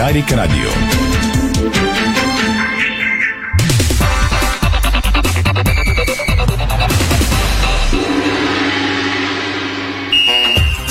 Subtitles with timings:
[0.00, 0.70] Дарик Радио.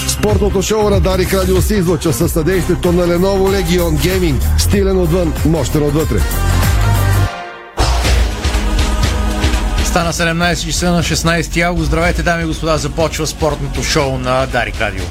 [0.08, 4.60] Спортното шоу на Дарик Радио се излъчва със съдействието на Lenovo Legion Gaming.
[4.60, 6.20] Стилен отвън, мощен отвътре.
[9.86, 11.88] Стана 17 часа на 16 август.
[11.88, 12.78] Здравейте, дами и господа.
[12.78, 15.04] Започва спортното шоу на Дарик Радио.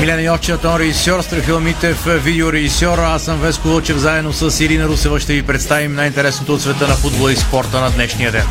[0.00, 2.98] Милена Йовчева, тон режисьор, Страхил Митев, видеорежисьор.
[2.98, 6.94] Аз съм Веско Лучев, заедно с Ирина Русева ще ви представим най-интересното от света на
[6.94, 8.46] футбола и спорта на днешния ден.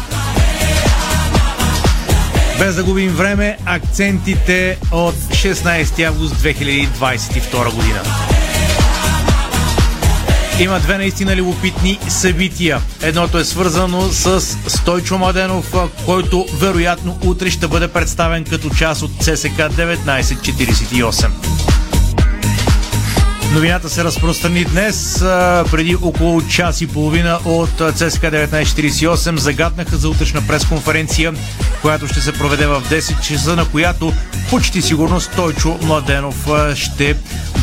[2.59, 8.01] Без да губим време, акцентите от 16 август 2022 година.
[10.59, 12.81] Има две наистина любопитни събития.
[13.01, 15.73] Едното е свързано с Стойчо Младенов,
[16.05, 21.29] който вероятно утре ще бъде представен като част от ЦСК 1948.
[23.53, 25.19] Новината се разпространи днес,
[25.71, 29.35] преди около час и половина от ЦСК 1948.
[29.35, 31.33] Загаднаха за утрешна пресконференция,
[31.81, 34.13] която ще се проведе в 10 часа, на която
[34.49, 37.15] почти сигурно Стойчо Младенов ще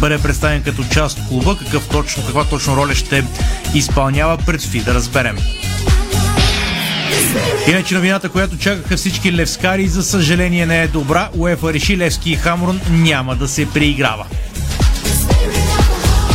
[0.02, 1.56] бъде представен като част от клуба.
[1.58, 3.24] Какъв точно, каква точно роля ще
[3.74, 5.38] изпълнява, предстои да разберем.
[7.68, 11.28] Иначе новината, която чакаха всички левскари, за съжаление не е добра.
[11.34, 14.26] УЕФА реши Левски и Хамрун няма да се преиграва.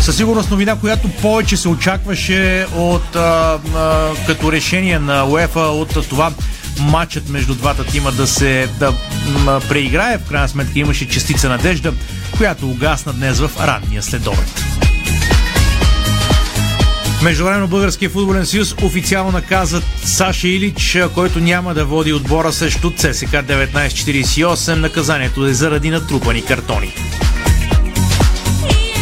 [0.02, 6.10] Със сигурност новина, която повече се очакваше от а, а, като решение на УЕФА от
[6.10, 6.32] това
[6.80, 8.94] матчът между двата тима да се да
[9.46, 10.18] м, преиграе.
[10.18, 11.94] В крайна сметка имаше частица надежда,
[12.38, 14.64] която угасна днес в ранния следобед.
[17.24, 23.28] Междувременно Българския футболен съюз официално наказа Саша Илич, който няма да води отбора срещу ЦСК
[23.28, 24.76] 1948.
[24.76, 26.94] Наказанието е заради натрупани картони.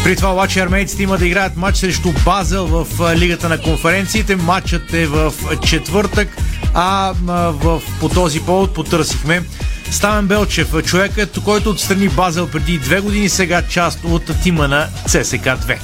[0.03, 4.35] При това обаче армейците има да играят матч срещу Базел в Лигата на конференциите.
[4.35, 5.33] Матчът е в
[5.67, 6.37] четвъртък,
[6.73, 9.43] а в, по този повод потърсихме
[9.91, 15.45] Ставен Белчев, човекът, който отстрани Базел преди две години, сега част от тима на ЦСК
[15.45, 15.77] 2.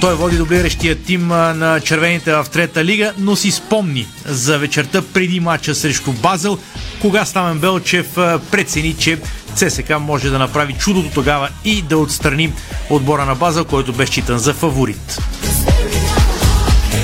[0.00, 5.40] Той води дублиращия тим на червените в трета лига, но си спомни за вечерта преди
[5.40, 6.58] матча срещу Базел,
[7.00, 8.06] кога Стамен Белчев
[8.50, 9.18] прецени, че
[9.54, 12.52] ЦСК може да направи чудото тогава и да отстрани
[12.90, 15.18] отбора на Базел, който бе считан за фаворит.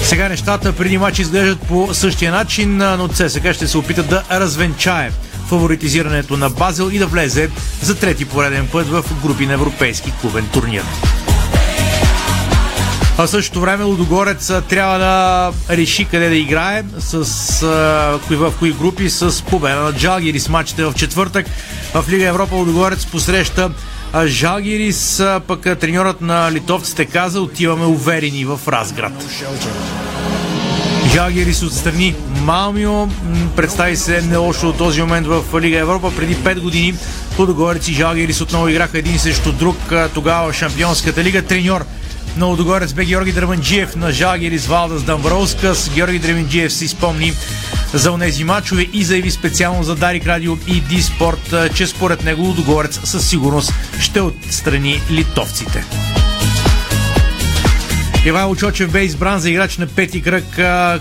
[0.09, 5.11] Сега нещата преди матч изглеждат по същия начин, но ЦСК ще се опита да развенчае
[5.49, 7.51] фаворитизирането на Базел и да влезе
[7.83, 10.83] за трети пореден път в групи на европейски клубен турнир.
[13.19, 17.15] А в същото време Лудогорец трябва да реши къде да играе, с,
[17.63, 20.49] а, в кои групи, с победа на Джалгирис.
[20.49, 21.47] Матчите в четвъртък
[21.95, 23.71] в Лига Европа Лудогорец посреща
[24.27, 29.13] Жалгирис, пък треньорът на литовците каза, отиваме уверени в Разград.
[31.13, 33.07] Жалгирис отстрани Малмио.
[33.57, 36.13] Представи се не лошо от този момент в Лига Европа.
[36.17, 36.95] Преди 5 години
[37.39, 39.77] Лудогорец и Жалгирис отново играха един срещу друг
[40.15, 41.43] тогава в Шампионската лига.
[41.43, 41.85] Треньор
[42.39, 45.91] на Лудогорец бе Георги Дърванджиев на Жалгирис Валдас Дамброускас.
[45.95, 47.33] Георги Дърванджиев си спомни
[47.95, 53.01] за онези мачове и заяви специално за Дарик Радио и Диспорт, че според него Лудогорец
[53.05, 55.85] със сигурност ще отстрани литовците.
[58.25, 60.45] Ивайло Чочев бе избран за играч на пети кръг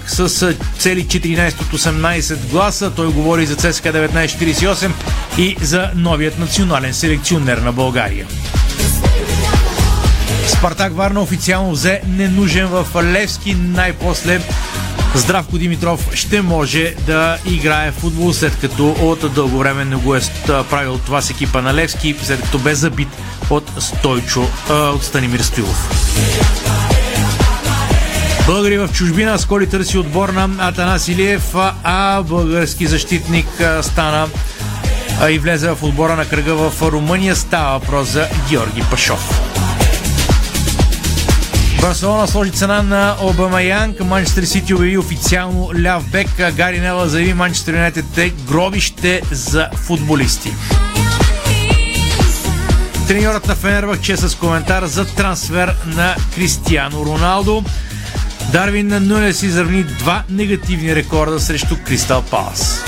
[0.08, 2.92] с цели 14 от 18 гласа.
[2.96, 4.92] Той говори за ЦСКА 1948
[5.38, 8.28] и за новият национален селекционер на България.
[10.48, 13.56] Спартак Варна официално взе ненужен в Левски.
[13.56, 14.42] Най-после
[15.16, 20.22] Здравко Димитров ще може да играе футбол, след като от дълго време не го е
[20.70, 23.08] правил това с екипа на Левски, след като бе забит
[23.50, 25.90] от Стойчо, от Станимир Стоилов.
[28.46, 33.48] Българи в чужбина Сколи търси отбор на Атанас Илиев, а български защитник
[33.82, 34.28] стана
[35.30, 37.36] и влезе в отбора на кръга в Румъния.
[37.36, 39.57] Става въпрос за Георги Пашов.
[41.82, 44.00] Барселона сложи цена на Обамаянг.
[44.00, 46.28] Манчестър Сити обяви официално ляв бек.
[46.56, 50.54] Гари Нела заяви Манчестър Юнайтед е гробище за футболисти.
[53.08, 57.64] Треньорът на Фенербахче с коментар за трансфер на Кристиано Роналдо.
[58.52, 62.84] Дарвин Нунес изравни два негативни рекорда срещу Кристал Палас.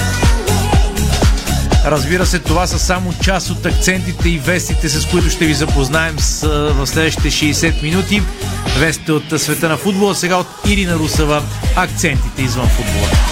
[1.89, 6.19] Разбира се, това са само част от акцентите и вестите, с които ще ви запознаем
[6.19, 8.21] с, в следващите 60 минути.
[8.79, 11.43] Вестите от света на футбола, сега от Ирина Русава,
[11.75, 13.28] акцентите извън футбола.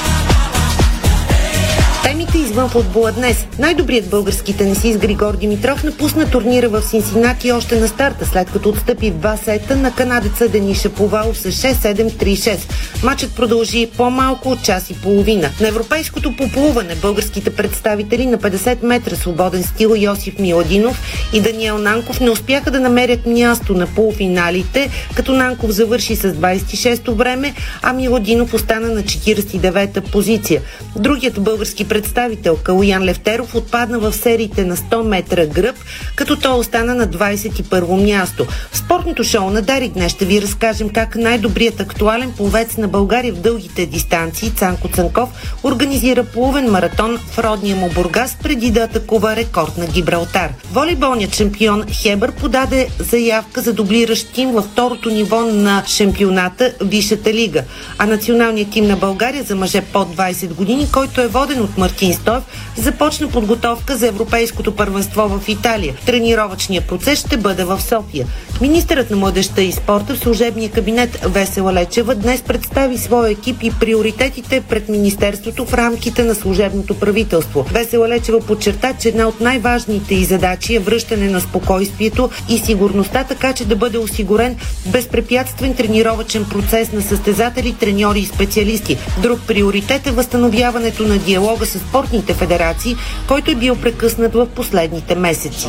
[2.28, 3.46] Новините извън футбола днес.
[3.60, 9.12] Най-добрият български тенисист Григор Димитров напусна турнира в Синсинати още на старта, след като отстъпи
[9.12, 12.58] два сета на канадеца Дениша Повалов с 6-7-3-6.
[13.04, 15.50] Матчът продължи по-малко от час и половина.
[15.62, 21.02] На европейското поплуване българските представители на 50 метра свободен стил Йосиф Миладинов
[21.34, 27.16] и Даниел Нанков не успяха да намерят място на полуфиналите, като Нанков завърши с 26-то
[27.16, 30.62] време, а Миладинов остана на 49-та позиция.
[30.96, 32.27] Другият български представител
[32.64, 35.76] Калуян Левтеров отпадна в сериите на 100 метра гръб,
[36.16, 38.46] като той остана на 21-во място.
[38.72, 43.34] В спортното шоу на Дарик днес ще ви разкажем как най-добрият актуален пловец на България
[43.34, 45.30] в дългите дистанции Цанко Цанков
[45.64, 50.54] организира плувен маратон в родния му Бургас преди да атакува рекорд на Гибралтар.
[50.72, 57.64] Волейболният шампион Хебър подаде заявка за дублиращ тим във второто ниво на шампионата Висшата лига,
[57.98, 62.07] а националният тим на България за мъже под 20 години, който е воден от Мартин
[62.14, 62.44] Стоев,
[62.76, 65.96] започна подготовка за Европейското първенство в Италия.
[66.06, 68.28] Тренировъчният процес ще бъде в София.
[68.62, 73.72] Министърът на младеща и спорта в служебния кабинет Весела Лечева днес представи своя екип и
[73.80, 77.66] приоритетите пред Министерството в рамките на служебното правителство.
[77.72, 83.24] Весела Лечева подчерта, че една от най-важните и задачи е връщане на спокойствието и сигурността,
[83.24, 88.98] така че да бъде осигурен безпрепятствен тренировъчен процес на състезатели, треньори и специалисти.
[89.22, 92.96] Друг приоритет е възстановяването на диалога с спортните федерации,
[93.28, 95.68] който е бил прекъснат в последните месеци.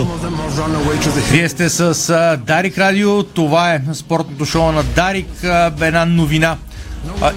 [1.30, 3.22] Вие сте с Дарик Радио.
[3.22, 5.28] Това е спортното шоу на Дарик.
[5.80, 6.56] Една новина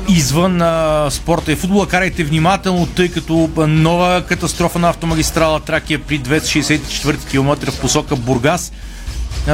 [0.10, 1.88] извън а, спорта и футбола.
[1.88, 8.72] Карайте внимателно, тъй като нова катастрофа на автомагистрала Тракия при 264 км в посока Бургас.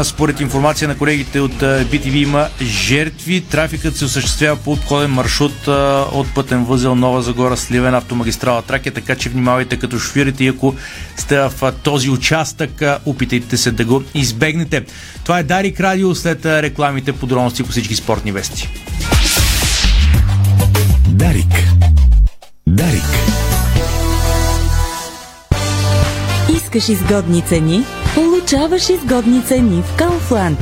[0.04, 3.42] Според информация на колегите от BTV има жертви.
[3.42, 5.68] Трафикът се осъществява по обходен маршрут
[6.12, 10.76] от пътен възел Нова Загора Сливен автомагистрала Тракия, така че внимавайте като шофирите и ако
[11.18, 14.86] сте в този участък, опитайте се да го избегнете.
[15.24, 18.70] Това е Дарик Радио след рекламите подробности по всички спортни вести.
[21.08, 21.54] Дарик.
[22.68, 23.04] Дарик.
[26.56, 27.84] Искаш изгодни цени?
[28.48, 30.58] Получаваш изгодни цени в Kaufland.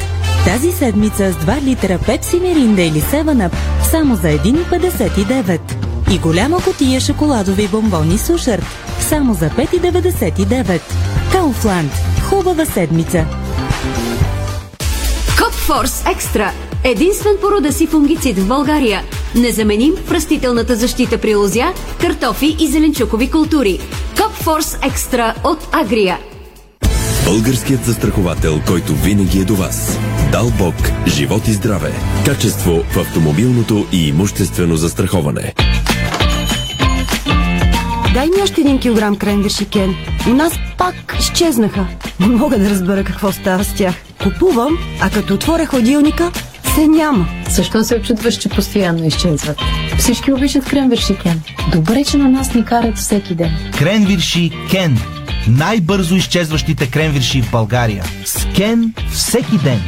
[0.45, 3.51] Тази седмица с 2 литра Пепси Миринда или 7
[3.91, 5.59] само за 1,59.
[6.11, 8.63] И голяма котия шоколадови бомбони Сушарт
[8.99, 10.81] само за 5,99.
[11.31, 11.89] Kaufland.
[12.29, 13.25] Хубава седмица!
[15.38, 16.51] Копфорс Екстра.
[16.83, 19.01] Единствен порода си фунгицид в България.
[19.35, 23.79] Незаменим в растителната защита при лозя, картофи и зеленчукови култури.
[24.17, 26.17] Копфорс Екстра от Агрия.
[27.25, 30.00] Българският застраховател, който винаги е до вас.
[30.31, 30.75] Дал Бог,
[31.07, 31.92] живот и здраве.
[32.25, 35.54] Качество в автомобилното и имуществено застраховане.
[38.13, 39.95] Дай ми още един килограм кренвирши, Кен.
[40.27, 41.88] У нас пак изчезнаха.
[42.19, 43.95] Не мога да разбера какво става с тях.
[44.24, 46.31] Купувам, а като отворя хладилника,
[46.75, 47.27] се няма.
[47.50, 49.57] Защо се очудваш, че постоянно изчезват?
[49.98, 51.42] Всички обичат кренвирши Кен.
[51.72, 53.51] Добре, че на нас ни карат всеки ден.
[53.77, 54.98] Кренвирши Кен.
[55.47, 58.03] Най-бързо изчезващите кренвирши в България.
[58.25, 59.81] С Кен всеки ден.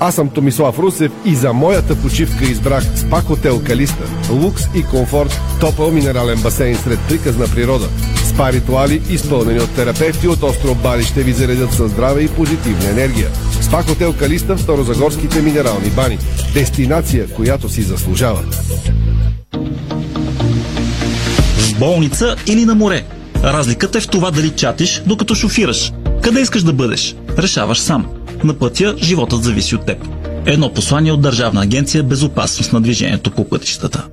[0.00, 4.04] Аз съм Томислав Русев и за моята почивка избрах спа хотел Калиста.
[4.30, 7.88] Лукс и комфорт, топъл минерален басейн сред приказна природа.
[8.24, 12.90] Спа ритуали, изпълнени от терапевти от остров Бали, ще ви заредят със здраве и позитивна
[12.90, 13.30] енергия.
[13.60, 16.18] Спа хотел Калиста в Старозагорските минерални бани.
[16.54, 18.42] Дестинация, която си заслужава.
[21.58, 23.04] В болница или на море.
[23.44, 25.92] Разликата е в това дали чатиш, докато шофираш.
[26.22, 27.14] Къде искаш да бъдеш?
[27.38, 28.06] Решаваш сам.
[28.44, 29.98] На пътя животът зависи от теб.
[30.46, 34.06] Едно послание от Държавна агенция Безопасност на движението по пътищата.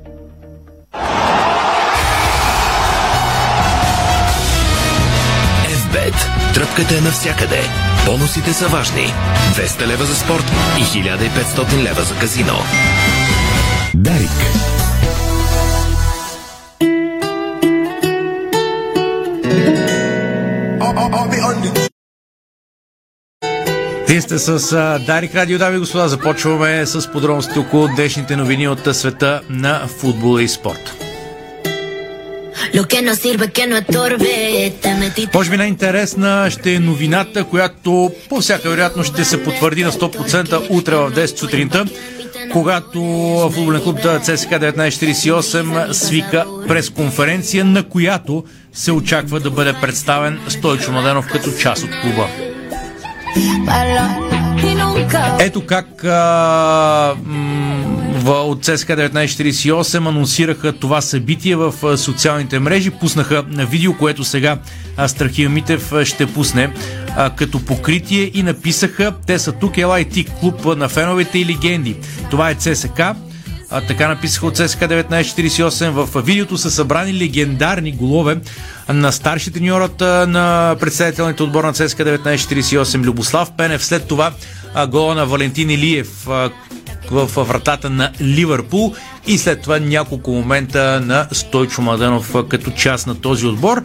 [5.70, 6.16] FBET.
[6.54, 7.62] Тръпката е навсякъде.
[8.06, 9.14] Бонусите са важни.
[9.56, 10.46] 200 лева за спорт
[10.80, 12.56] и 1500 лева за казино.
[13.96, 14.79] Дарик.
[24.10, 24.76] Вие сте с
[25.06, 26.08] Дарик Радио, дами и господа.
[26.08, 30.96] Започваме с подробности около днешните новини от света на футбола и спорт.
[35.34, 40.68] Може би най-интересна ще е новината, която по всяка вероятност ще се потвърди на 100%
[40.70, 41.86] утре в 10 сутринта,
[42.52, 43.00] когато
[43.54, 51.28] футболен клуб ЦСК 1948 свика пресконференция, на която се очаква да бъде представен Стойчо Младенов
[51.28, 52.28] като част от клуба.
[55.40, 62.90] Ето как а, м- от ЦСКА 1948 анонсираха това събитие в социалните мрежи.
[62.90, 64.58] Пуснаха видео, което сега
[65.08, 66.70] Страхил Митев ще пусне
[67.36, 71.96] като покритие и написаха Те са тук, ела и ти, клуб на феновете и легенди.
[72.32, 73.16] Това е ЦСКА.
[73.72, 75.90] А, така написаха от ЦСКА 1948.
[75.90, 78.38] В видеото са събрани легендарни голове
[78.90, 80.00] на старши треньорът
[80.30, 83.86] на представителните отбор на ЦСКА 1948 Любослав Пенев.
[83.86, 84.32] След това
[84.88, 86.28] гола на Валентин Илиев,
[87.12, 88.96] в вратата на Ливърпул
[89.28, 93.84] и след това няколко момента на Стойчо Маденов като част на този отбор.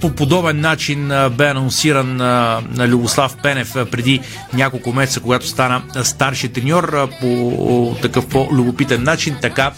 [0.00, 4.20] По подобен начин бе анонсиран на Любослав Пенев преди
[4.54, 9.36] няколко месеца, когато стана старши треньор по такъв по-любопитен начин.
[9.42, 9.72] Така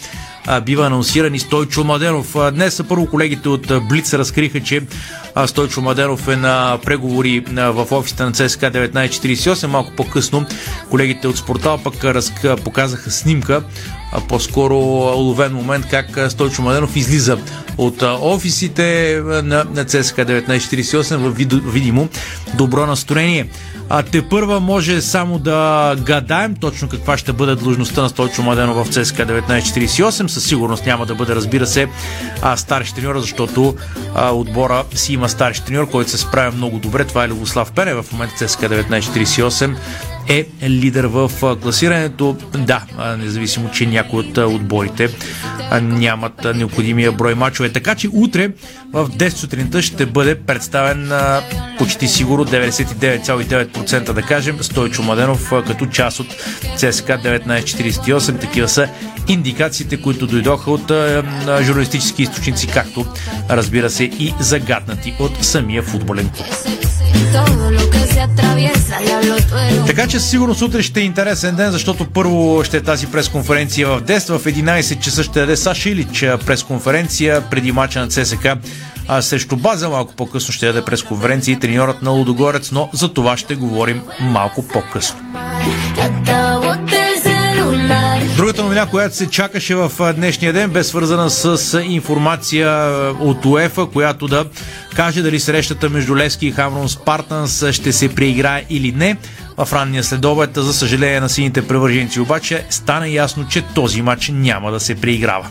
[0.63, 2.37] бива анонсиран и Стойчо Маденов.
[2.53, 4.83] Днес първо колегите от Блиц разкриха, че
[5.47, 9.67] Стойчо Маденов е на преговори в офиса на ЦСКА 1948.
[9.67, 10.47] Малко по-късно
[10.91, 11.95] колегите от Спортал пък
[12.65, 13.63] показаха снимка
[14.29, 17.39] по-скоро уловен момент как Стойчо Маденов излиза
[17.79, 21.31] от офисите на, на ЦСКА 1948 в
[21.73, 22.09] видимо
[22.55, 23.47] добро настроение.
[23.93, 28.87] А те първа може само да гадаем точно каква ще бъде длъжността на Стойчо Маденов
[28.87, 30.27] в ЦСКА 1948.
[30.27, 31.89] Със сигурност няма да бъде, разбира се,
[32.43, 33.75] а, старши треньор, защото
[34.15, 37.05] а, отбора си има старши треньор, който се справя много добре.
[37.05, 39.77] Това е Любослав Пене в момента ЦСКА 1948
[40.31, 41.31] е лидер в
[41.63, 42.37] класирането.
[42.59, 42.83] Да,
[43.19, 45.09] независимо, че някои от отборите
[45.83, 47.73] нямат необходимия брой мачове.
[47.73, 48.51] Така че утре
[48.93, 51.13] в 10 сутринта ще бъде представен
[51.79, 56.27] почти сигурно 99,9% да кажем Стойчо Маденов като част от
[56.77, 58.41] ЦСКА 1948.
[58.41, 58.89] Такива са
[59.29, 60.93] индикациите, които дойдоха от
[61.63, 63.07] журналистически източници, както
[63.51, 66.47] разбира се и загаднати от самия футболен клуб.
[69.87, 74.03] Така че сигурно утре ще е интересен ден, защото първо ще е тази пресконференция в
[74.03, 78.49] 10, в 11 часа ще даде Саша Илич пресконференция преди мача на ЦСК
[79.13, 83.37] а срещу база малко по-късно ще даде пресконференция и треньорът на Лудогорец, но за това
[83.37, 85.19] ще говорим малко по-късно.
[88.81, 92.69] Новина, която се чакаше в днешния ден, бе свързана с информация
[93.21, 94.45] от УЕФА, която да
[94.97, 99.17] каже дали срещата между Левски и Хамрон Спартанс ще се преиграе или не.
[99.57, 104.71] В ранния следобед, за съжаление на сините превърженци обаче, стана ясно, че този матч няма
[104.73, 105.49] да се преиграва.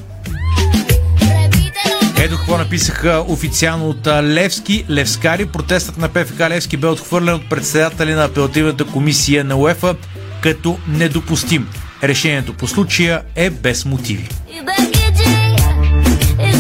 [2.18, 4.86] Ето какво написаха официално от Левски.
[4.90, 5.46] Левскари.
[5.46, 9.96] Протестът на ПФК Левски бе отхвърлен от председателя на апелативната комисия на УЕФА
[10.42, 11.68] като недопустим.
[12.04, 14.30] Решението по случая е без мотиви.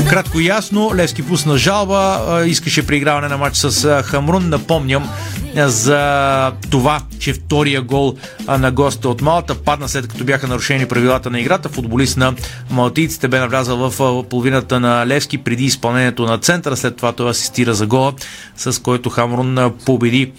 [0.09, 4.49] Кратко и ясно, Левски пусна жалба, искаше преиграване на матч с Хамрун.
[4.49, 5.09] Напомням
[5.55, 8.15] за това, че втория гол
[8.47, 11.69] на госта от Малта падна след като бяха нарушени правилата на играта.
[11.69, 12.33] Футболист на
[12.69, 16.77] малтийците бе навлязал в половината на Левски преди изпълнението на центъра.
[16.77, 18.13] След това той асистира за гола,
[18.57, 20.31] с който Хамрун победи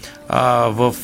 [0.68, 0.94] в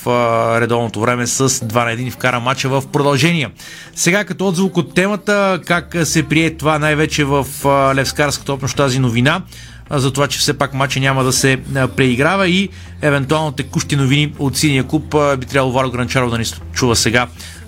[0.61, 3.51] редовното време с 2 на 1 вкара матча в продължение.
[3.95, 7.47] Сега като отзвук от темата, как се прие това най-вече в
[7.95, 9.43] Левскарската общност тази новина,
[9.91, 11.59] за това, че все пак матча няма да се
[11.97, 12.69] преиграва и
[13.03, 17.27] евентуално текущи новини от синия клуб би трябвало Вало Гранчаров да ни чува сега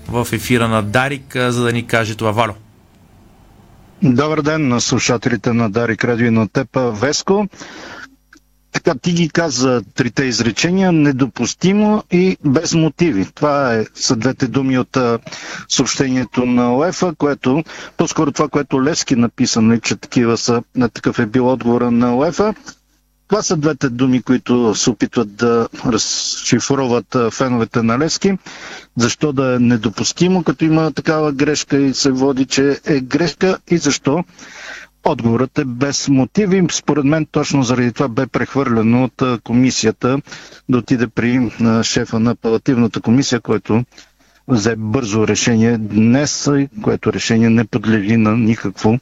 [0.09, 2.31] в ефира на Дарик, за да ни каже това.
[2.31, 2.55] Вало.
[4.03, 7.49] Добър ден на слушателите на Дарик Радио и на теб, Веско.
[8.73, 13.27] Така ти ги каза трите изречения, недопустимо и без мотиви.
[13.27, 15.19] Това е, са двете думи от а,
[15.69, 17.65] съобщението на ОЕФА, което,
[17.97, 22.17] по-скоро това, което Левски написа, нали, че такива са, на такъв е бил отговора на
[22.17, 22.55] ОЕФА.
[23.29, 28.33] Това са двете думи, които се опитват да разшифроват феновете на Левски.
[28.97, 33.79] Защо да е недопустимо, като има такава грешка и се води, че е грешка и
[33.79, 34.25] защо
[35.05, 36.67] Отговорът е без мотиви.
[36.71, 40.21] Според мен точно заради това бе прехвърлено от комисията
[40.69, 41.51] да отиде при
[41.83, 43.85] шефа на апелативната комисия, който
[44.49, 46.51] взе бързо решение днес,
[46.83, 48.99] което решение не подлежи на никакво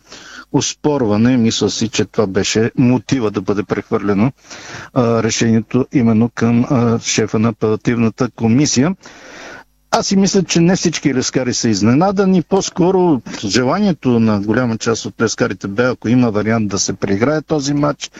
[0.52, 1.36] успорване.
[1.36, 4.32] Мисля си, че това беше мотива да бъде прехвърлено
[4.96, 6.64] решението именно към
[7.00, 8.94] шефа на апелативната комисия.
[9.90, 12.42] Аз си мисля, че не всички лескари са изненадани.
[12.42, 17.74] По-скоро желанието на голяма част от лескарите бе, ако има вариант да се преиграе този
[17.74, 18.10] матч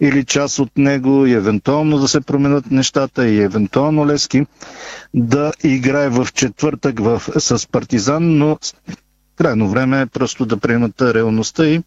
[0.00, 4.46] или част от него и евентуално да се променят нещата и евентуално Лески
[5.14, 8.58] да играе в четвъртък в, с Партизан, но
[9.36, 11.82] крайно време е просто да приемат реалността и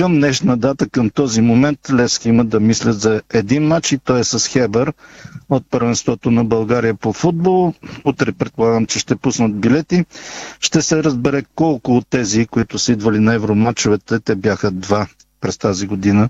[0.00, 4.20] към днешна дата, към този момент, Лески има да мислят за един матч и той
[4.20, 4.92] е с Хебър
[5.50, 7.74] от първенството на България по футбол.
[8.04, 10.04] Утре предполагам, че ще пуснат билети.
[10.60, 15.06] Ще се разбере колко от тези, които са идвали на евроматчовете, те бяха два
[15.40, 16.28] през тази година.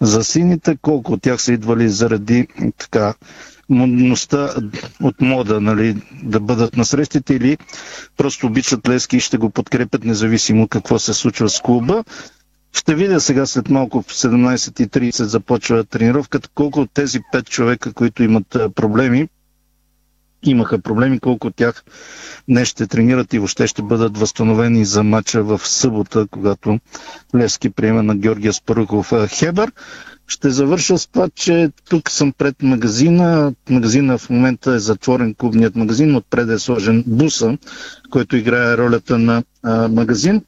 [0.00, 2.46] За сините, колко от тях са идвали заради
[2.78, 3.14] така
[3.68, 4.54] модността
[5.02, 7.58] от мода, нали, да бъдат на срещите или
[8.16, 12.04] просто обичат Лески и ще го подкрепят независимо какво се случва с клуба.
[12.72, 18.22] Ще видя сега след малко в 17.30 започва тренировката, колко от тези пет човека, които
[18.22, 19.28] имат проблеми,
[20.42, 21.84] имаха проблеми, колко от тях
[22.48, 26.78] днес ще тренират и въобще ще бъдат възстановени за матча в събота, когато
[27.36, 29.72] Левски приема на Георгия Спарухов Хебър.
[30.26, 33.54] Ще завърша с това, че тук съм пред магазина.
[33.70, 37.58] Магазина в момента е затворен клубният магазин, отпред е сложен буса,
[38.10, 39.42] който играе ролята на
[39.88, 40.42] магазин.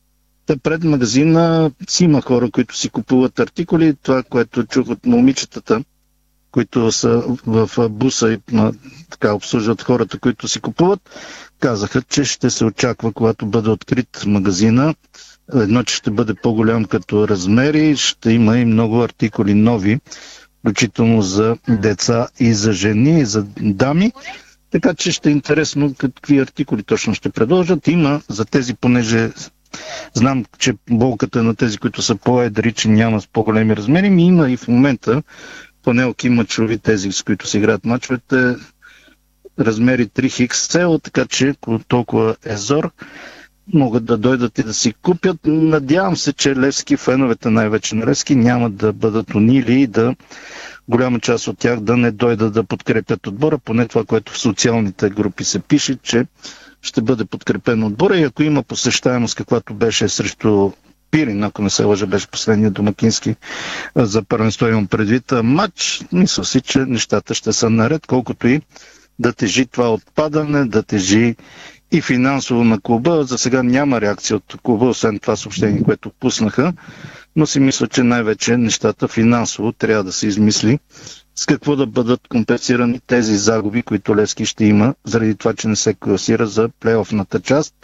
[0.63, 3.95] Пред магазина си има хора, които си купуват артикули.
[4.03, 5.85] Това, което чух от момичетата,
[6.51, 8.39] които са в буса и
[9.11, 11.01] така обслужват хората, които си купуват,
[11.61, 14.95] казаха, че ще се очаква, когато бъде открит магазина,
[15.55, 20.01] едно, че ще бъде по-голям като размери, ще има и много артикули нови,
[20.59, 24.13] включително за деца и за жени, и за дами.
[24.71, 27.89] Така че ще е интересно какви артикули точно ще предложат.
[27.89, 29.31] Има за тези, понеже
[30.15, 34.27] знам, че болката е на тези, които са по-едри, че няма с по-големи размери, ми
[34.27, 35.23] има и в момента
[35.85, 38.55] панелки мачови, тези, с които се играят мачовете,
[39.59, 41.55] размери 3XL, така че
[41.89, 42.91] толкова е зор,
[43.69, 45.37] могат да дойдат и да си купят.
[45.45, 50.15] Надявам се, че Левски, феновете най-вече на Левски, няма да бъдат унили и да
[50.89, 55.11] голяма част от тях да не дойдат да подкрепят отбора, поне това, което в социалните
[55.11, 56.27] групи се пише, че
[56.83, 60.71] ще бъде подкрепен отбора и ако има посещаемост, каквато беше срещу
[61.11, 63.37] Пирин, ако не се лъжа, беше последния домакински
[63.97, 66.03] за първенство имам предвид матч.
[66.13, 68.61] Мисля си, че нещата ще са наред, колкото и
[69.19, 71.37] да тежи това отпадане, да тежи
[71.93, 73.25] и финансово на клуба.
[73.25, 76.73] За сега няма реакция от клуба, освен това съобщение, което пуснаха,
[77.37, 80.79] но си мисля, че най-вече нещата финансово трябва да се измисли
[81.37, 85.77] с какво да бъдат компенсирани тези загуби, които Лески ще има, заради това, че не
[85.77, 87.75] се класира за плейофната част.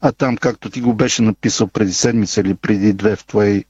[0.00, 3.64] А там, както ти го беше написал преди седмица или преди две в твой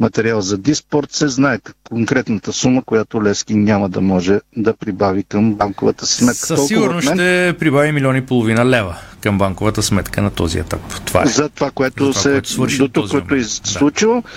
[0.00, 5.54] материал за Диспорт, се знае конкретната сума, която Лески няма да може да прибави към
[5.54, 6.34] банковата сметка.
[6.34, 10.80] Със сигурност ще прибави милиони и половина лева към банковата сметка на този етап.
[11.04, 11.26] Това е.
[11.26, 14.14] За това, което за това, се което до тук, което е случило.
[14.14, 14.28] Да.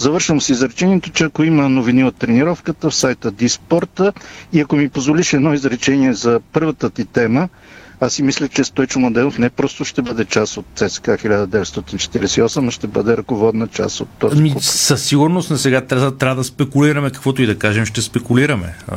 [0.00, 4.12] Завършвам с изречението, че ако има новини от тренировката в сайта Диспорта
[4.52, 7.48] и ако ми позволиш едно изречение за първата ти тема,
[8.00, 12.70] аз си мисля, че Стойчо Младенов не просто ще бъде част от ЦСК 1948, а
[12.70, 17.10] ще бъде ръководна част от този ами, Със сигурност на сега трябва, трябва да спекулираме,
[17.10, 18.74] каквото и да кажем, ще спекулираме.
[18.88, 18.96] А,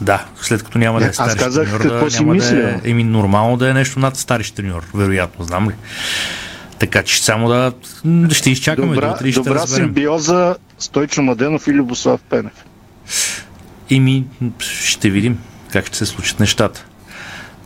[0.00, 2.56] да, след като няма не, да е стари треньор, какво да, няма мисля?
[2.56, 5.74] да е, еми, нормално да е нещо над стари треньор, вероятно, знам ли.
[6.78, 7.72] Така че само да
[8.30, 12.64] ще изчакаме добра, до утре ще Добра симбиоза Стойчо Младенов и Любослав Пенев.
[13.90, 14.24] Ими,
[14.58, 15.38] ще видим
[15.72, 16.84] как ще се случат нещата.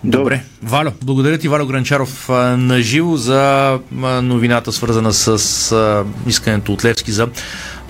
[0.04, 0.42] Добре.
[0.62, 3.78] Валю, благодаря ти, Валю Гранчаров, на живо за
[4.22, 7.28] новината, свързана с искането от Левски за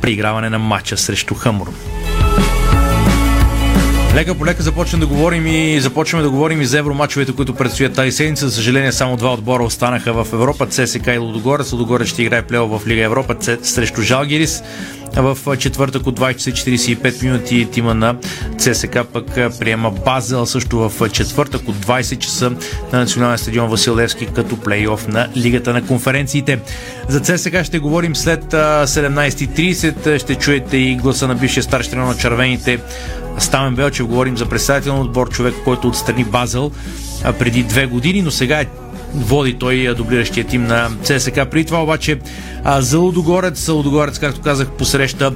[0.01, 1.73] преиграване на матча срещу Хамур.
[4.14, 7.94] Лека по лека започваме да говорим и започваме да говорим и за евромачовете, които предстоят
[7.94, 8.48] тази седмица.
[8.48, 10.66] За съжаление, само два отбора останаха в Европа.
[10.66, 11.72] ЦСК и Лудогорец.
[11.72, 14.62] Лудогорец ще играе плео в Лига Европа срещу Жалгирис.
[15.16, 18.16] В четвъртък от 20.45 минути тима на
[18.59, 19.25] ЦСК пък
[19.59, 22.51] приема Базел също в четвъртък от 20 часа
[22.92, 26.59] на националния стадион Василевски като плейоф на Лигата на конференциите.
[27.09, 30.18] За ЦСК ще говорим след 17.30.
[30.18, 32.81] Ще чуете и гласа на бившия старш тренер на червените
[33.38, 36.70] Стамен Белчев, говорим за представителен отбор, човек, който отстрани Базел
[37.38, 38.66] преди две години, но сега е
[39.14, 41.40] води той дублиращия тим на ЦСК.
[41.51, 42.18] При това обаче
[42.79, 45.33] за Лудогорец, Лудогорец, както казах, посреща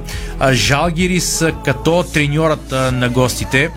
[0.51, 3.69] Жалгирис като треньорът на гостите.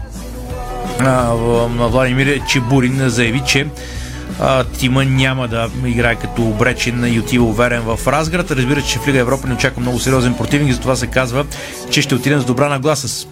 [1.79, 3.67] Владимир Чебурин заяви, че
[4.79, 8.51] тима няма да играе като обречен и отива уверен в Разград.
[8.51, 11.45] Разбира че в Лига Европа не очаква много сериозен противник, затова се казва,
[11.91, 13.27] че ще отидем с добра нагласа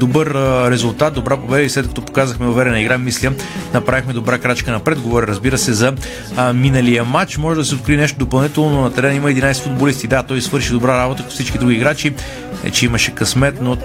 [0.00, 0.26] добър
[0.70, 3.32] резултат, добра победа и след като показахме уверена игра, мисля,
[3.74, 5.00] направихме добра крачка напред.
[5.00, 5.92] Говоря, разбира се, за
[6.36, 7.38] а, миналия матч.
[7.38, 10.06] Може да се откри нещо допълнително, но на терена има 11 футболисти.
[10.06, 12.14] Да, той свърши добра работа, като всички други играчи.
[12.64, 13.76] Е, че имаше късмет, но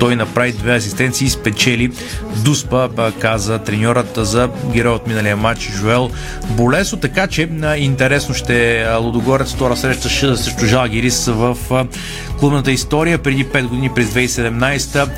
[0.00, 1.90] той направи две асистенции и спечели
[2.36, 2.88] Дуспа,
[3.20, 6.10] каза треньорът за герой от миналия матч Жуел
[6.50, 11.56] Болесо, така че интересно ще Лудогорец втора среща срещу Жалгирис в
[12.38, 15.08] клубната история преди 5 години през 2017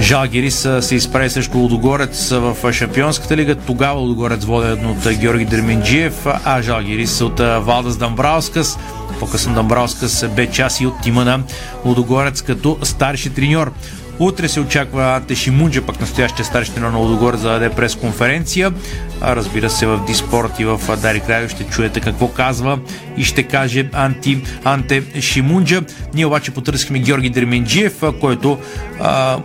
[0.00, 3.54] Жалгирис се изправи срещу Лудогорец в Шампионската лига.
[3.54, 8.78] Тогава Лудогорец воден от Георги Дерменджиев, а Жалгирис от Валдас Дамбраускас.
[9.20, 11.42] По-късно Дамбраускас бе част и от тима на
[11.84, 13.72] Лудогорец като старши треньор.
[14.18, 18.72] Утре се очаква Анте Шимунджа, пък настоящия старши треньор на Лудогорец, да даде пресконференция.
[19.20, 22.78] А разбира се, в Диспорт и в Дари Крайо ще чуете какво казва
[23.16, 25.82] и ще каже Анти, Анте Шимунджа.
[26.14, 28.58] Ние обаче потърсихме Георги Дерменджиев, който
[29.00, 29.38] а,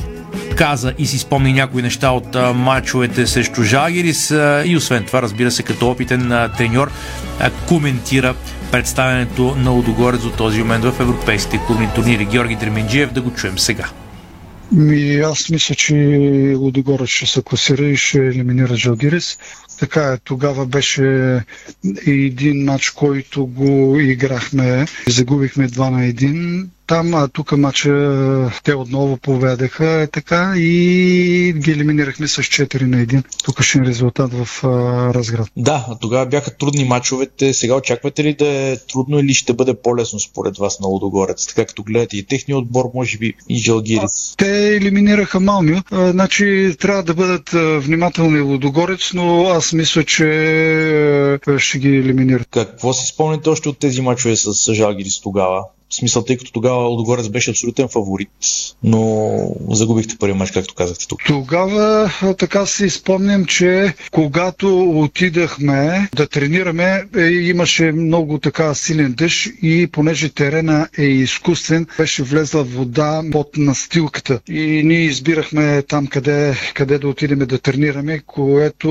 [0.56, 5.52] каза и си спомни някои неща от мачовете срещу Жагирис а, и освен това, разбира
[5.52, 6.92] се, като опитен треньор,
[7.68, 8.36] коментира
[8.72, 12.26] представянето на Лудогорец до този момент в европейските клубни турнири.
[12.26, 13.90] Георги Дременджиев да го чуем сега.
[14.72, 15.96] Ми, аз мисля, че
[16.58, 19.38] Лудогорец ще се класира и ще елиминира Джалгирис.
[19.80, 21.04] Така е, тогава беше
[22.08, 24.86] един матч, който го играхме.
[25.08, 31.72] Загубихме 2 на 1 там, а тук матча те отново поведеха е така и ги
[31.72, 33.24] елиминирахме с 4 на 1.
[33.44, 34.68] Тукашен резултат в а,
[35.14, 35.48] Разград.
[35.58, 37.54] Да, тогава бяха трудни мачовете.
[37.54, 41.48] Сега очаквате ли да е трудно или ще бъде по-лесно според вас на Лудогорец?
[41.48, 44.36] Така като гледате и техния отбор, може би и Жалгирис.
[44.38, 45.78] Те елиминираха Малмио.
[45.92, 50.26] А, значи трябва да бъдат а, внимателни Лудогорец, но аз мисля, че
[51.48, 52.48] а, ще ги елиминират.
[52.52, 55.64] Какво си спомняте още от тези мачове с Жалгирис тогава?
[55.90, 58.30] В смисъл, тъй като тогава Лудогорец беше абсолютен фаворит,
[58.84, 61.20] но загубихте първи мач, както казахте тук.
[61.28, 69.48] Тогава така си спомням, че когато отидахме да тренираме, е, имаше много така силен дъжд
[69.62, 74.40] и понеже терена е изкуствен, беше влезла вода под настилката.
[74.50, 78.90] И ние избирахме там къде, къде да отидем да тренираме, което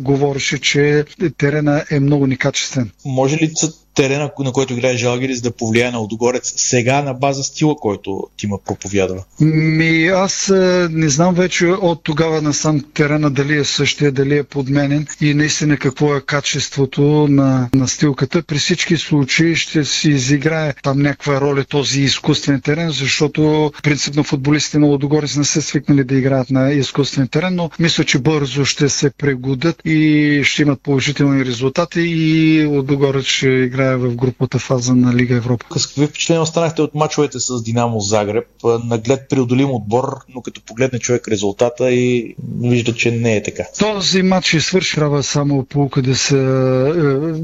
[0.00, 1.04] говореше, че
[1.38, 2.90] терена е много некачествен.
[3.04, 3.52] Може ли
[3.96, 8.58] терена, на който играе Жалгирис, да повлияе на Лудогорец сега на база стила, който Тима
[8.66, 9.24] проповядва?
[9.40, 14.38] Ми, аз е, не знам вече от тогава на сам терена дали е същия, дали
[14.38, 18.42] е подменен и наистина какво е качеството на, на стилката.
[18.42, 24.78] При всички случаи ще си изиграе там някаква роля този изкуствен терен, защото принципно футболистите
[24.78, 28.88] на Лудогорец не са свикнали да играят на изкуствен терен, но мисля, че бързо ще
[28.88, 34.94] се прегодят и ще имат положителни резултати и Лудогорец ще играе играе в групата фаза
[34.94, 35.78] на Лига Европа.
[35.78, 38.46] С какви впечатления останахте от мачовете с Динамо Загреб?
[38.84, 43.62] Наглед преодолим отбор, но като погледне човек резултата и вижда, че не е така.
[43.78, 46.36] Този матч е свърши, трябва само полука да се,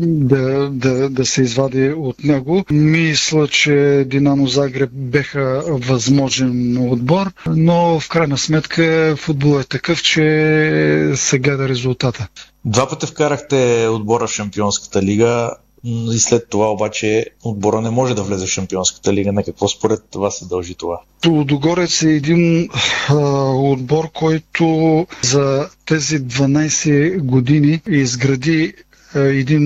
[0.03, 2.65] да, да, да се извади от него.
[2.71, 10.23] Мисля, че Динамо Загреб беха възможен отбор, но в крайна сметка футбол е такъв, че
[11.15, 12.29] се гледа резултата.
[12.65, 15.51] Два пъти вкарахте отбора в Шампионската лига
[15.85, 19.33] и след това обаче отбора не може да влезе в Шампионската лига.
[19.33, 21.01] На какво според това се дължи това?
[21.27, 22.69] Лудогорец е един
[23.09, 23.15] а,
[23.55, 24.67] отбор, който
[25.23, 28.75] за тези 12 години изгради
[29.17, 29.63] един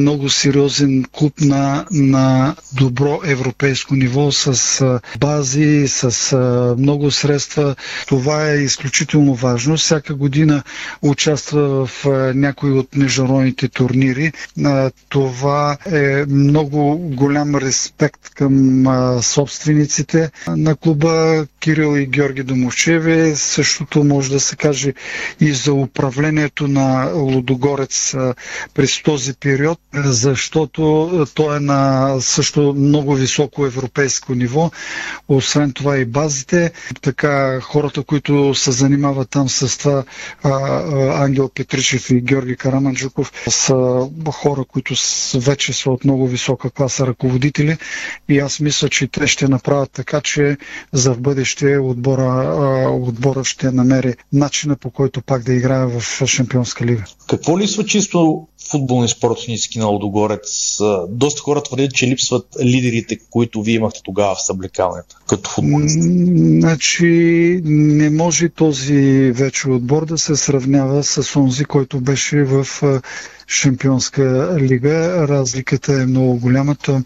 [0.00, 2.30] много сериозен клуб на, на
[2.74, 4.46] добро европейско ниво с
[4.82, 6.36] е, бази, с е,
[6.76, 7.76] много средства.
[8.06, 9.76] Това е изключително важно.
[9.76, 10.62] Всяка година
[11.02, 14.32] участва в някои от международните турнири.
[15.08, 18.84] Това е много голям респект към
[19.22, 21.10] собствениците на клуба
[21.60, 23.32] Кирил и Георги Домовчеви.
[23.36, 24.92] Същото може да се каже
[25.40, 28.14] и за управлението на Лудогорец
[28.70, 30.80] през този период, защото
[31.34, 31.80] той е на
[32.20, 34.70] също много високо европейско ниво.
[35.28, 37.30] Освен това и базите, така
[37.60, 40.04] хората, които се занимават там с това,
[41.14, 43.74] Ангел Петричев и Георги Караманджуков, са
[44.32, 44.94] хора, които
[45.36, 47.76] вече са от много висока класа ръководители
[48.28, 50.56] и аз мисля, че те ще направят така, че
[50.92, 52.54] за в бъдеще отбора,
[52.90, 57.04] отбора ще намери начина по който пак да играе в Шампионска лига.
[57.30, 60.78] Какво липсва чисто футболни спортници на Лодогорец.
[61.08, 66.00] Доста хора твърдят, че липсват лидерите, които вие имахте тогава в съблекалнята, като футболисти.
[66.60, 67.06] Значи
[67.64, 72.66] не може този вече отбор да се сравнява с онзи, който беше в
[73.50, 75.28] шампионска лига.
[75.28, 76.74] Разликата е много голяма.
[76.74, 77.04] Там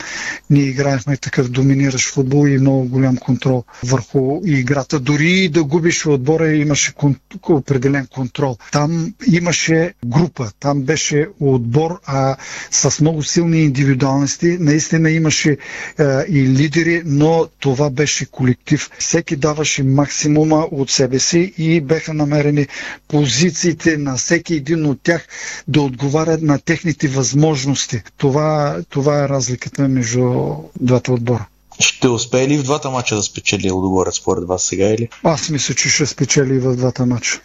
[0.51, 5.01] ние играехме такъв доминиращ футбол и много голям контрол върху играта.
[5.01, 7.17] Дори да губиш отбора имаше кон...
[7.49, 8.57] определен контрол.
[8.73, 12.37] Там имаше група, там беше отбор, а
[12.71, 14.57] с много силни индивидуалности.
[14.61, 15.57] Наистина имаше
[15.99, 18.91] а, и лидери, но това беше колектив.
[18.99, 22.67] Всеки даваше максимума от себе си и беха намерени
[23.09, 25.27] позициите на всеки един от тях
[25.69, 28.03] да отговарят на техните възможности.
[28.19, 31.47] Това, това е разликата между двата отбора.
[31.79, 35.09] Ще успее ли в двата мача да спечели Лудогорец според вас сега или?
[35.25, 37.41] Аз мисля, че ще спечели в двата мача.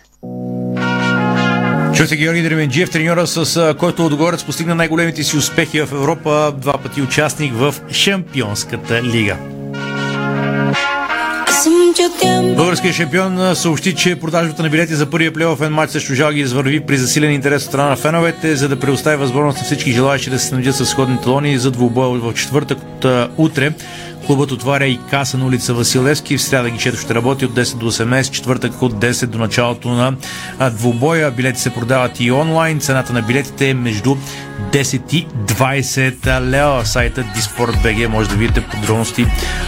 [1.95, 7.01] Чуйте Георги Дременджиев, треньора с който Лудогорец постигна най-големите си успехи в Европа, два пъти
[7.01, 9.58] участник в Шампионската лига.
[12.55, 16.97] Българският шампион съобщи, че продажбата на билети за първия плейофен матч срещу Жалги извърви при
[16.97, 20.47] засилен интерес от страна на феновете, за да предостави възможност на всички желаящи да се
[20.47, 23.71] снабдят с сходни талони за двубоя в четвъртък от утре.
[24.29, 26.37] Клубът отваря и каса на улица Василевски.
[26.37, 30.13] В сряда гичето ще работи от 10 до 18, четвъртък от 10 до началото на
[30.71, 31.31] двубоя.
[31.31, 32.79] Билети се продават и онлайн.
[32.79, 34.15] Цената на билетите е между
[34.71, 36.85] 10 и 20 лева.
[36.85, 39.25] Сайта Disport.bg може да видите подробности,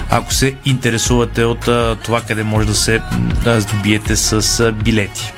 [0.09, 1.69] ако се интересувате от
[2.03, 3.01] това къде може да се
[3.45, 5.33] здобиете с билети.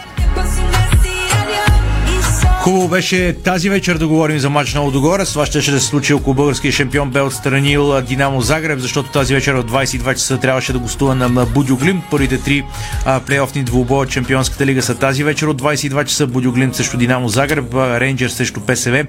[2.64, 5.30] Хубаво беше тази вечер да говорим за матч на Лодогорец.
[5.30, 9.34] Това ще, ще да се случи около българския шампион бе отстранил Динамо Загреб, защото тази
[9.34, 12.02] вечер от 22 часа трябваше да гостува на Будюглим.
[12.12, 12.64] Първите три
[13.06, 16.28] а, плейофни двубоя от Шампионската лига са тази вечер от 22 часа.
[16.28, 19.06] Будюглим срещу Динамо Загреб, Рейнджер срещу ПСВ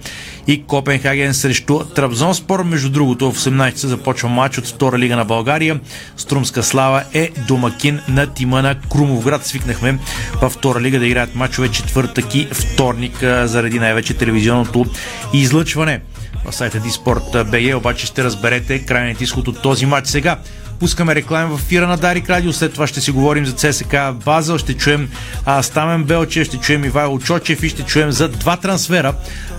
[0.46, 2.62] и Копенхаген срещу Трабзонспор.
[2.62, 5.80] Между другото в 18 часа започва матч от втора лига на България.
[6.16, 9.46] Струмска слава е домакин на тима на Крумовград.
[9.46, 9.98] Свикнахме
[10.42, 14.86] във втора лига да играят матчове четвъртък и вторник заради най-вече телевизионното
[15.32, 16.00] излъчване.
[16.44, 20.38] В сайта Disport.bg обаче ще разберете крайният изход от този матч сега.
[20.80, 24.58] Пускаме реклама в ефира на Дарик Радио, след това ще си говорим за ЦСК Базел,
[24.58, 25.08] ще чуем
[25.44, 29.14] а, Стамен Белче, ще чуем Ивайло Чочев и ще чуем за два трансфера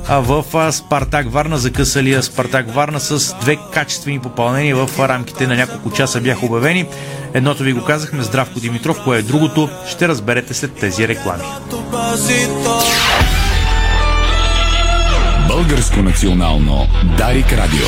[0.07, 5.55] а, в а, Спартак Варна, закъсалия Спартак Варна с две качествени попълнения в рамките на
[5.55, 6.85] няколко часа бяха обявени.
[7.33, 11.43] Едното ви го казахме, Здравко Димитров, кое е другото, ще разберете след тези реклами.
[15.47, 17.87] Българско национално Дарик Радио.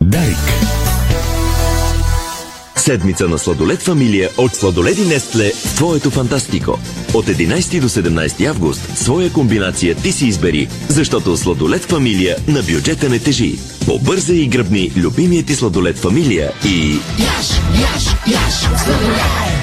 [0.00, 0.36] Дарик.
[2.76, 6.78] Седмица на сладолет фамилия от сладоледи Нестле в твоето фантастико.
[7.14, 13.08] От 11 до 17 август своя комбинация ти си избери, защото сладолет фамилия на бюджета
[13.08, 13.58] не тежи.
[13.86, 16.92] Побързай и гръбни любимият ти сладолет фамилия и...
[17.18, 17.48] Яш,
[17.80, 19.57] яш, яш, сладолет!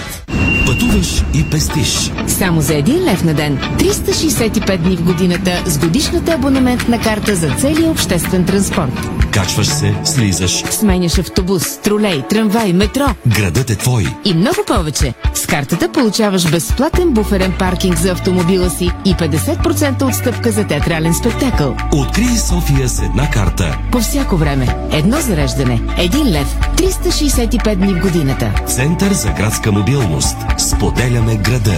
[0.65, 2.11] Пътуваш и пестиш.
[2.27, 7.49] Само за един лев на ден, 365 дни в годината с годишната абонаментна карта за
[7.49, 9.24] целия обществен транспорт.
[9.35, 10.63] Качваш се, слизаш.
[10.69, 13.05] Сменяш автобус, тролей, трамвай, метро.
[13.27, 14.05] Градът е твой.
[14.25, 15.13] И много повече.
[15.33, 21.75] С картата получаваш безплатен буферен паркинг за автомобила си и 50% отстъпка за театрален спектакъл.
[21.93, 23.77] Открий София с една карта.
[23.91, 24.75] По всяко време.
[24.91, 25.81] Едно зареждане.
[25.97, 26.57] Един лев.
[26.77, 28.51] 365 дни в годината.
[28.67, 30.37] Център за градска мобилност.
[30.57, 31.77] Споделяме града.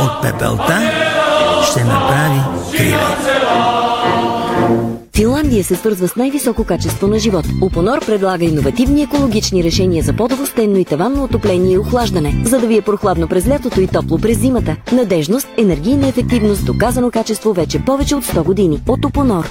[0.00, 0.90] От пепелта
[1.70, 2.40] ще направи
[2.76, 3.16] криле.
[5.16, 7.44] Финландия се свързва с най-високо качество на живот.
[7.62, 12.66] Упонор предлага иновативни екологични решения за по стенно и таванно отопление и охлаждане, за да
[12.66, 14.76] ви е прохладно през лятото и топло през зимата.
[14.92, 18.82] Надежност, енергийна ефективност, доказано качество вече повече от 100 години.
[18.88, 19.50] От Упонор.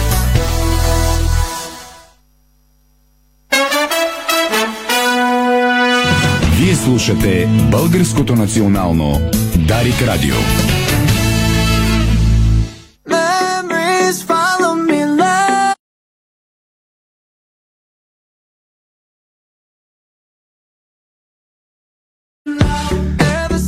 [6.91, 9.21] Слушате Българското национално
[9.57, 10.35] Дарик Радио.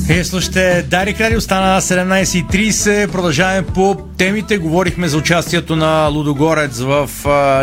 [0.07, 3.11] Вие слушате Дарик Радио, стана 17.30.
[3.11, 4.57] Продължаваме по темите.
[4.57, 7.09] Говорихме за участието на Лудогорец в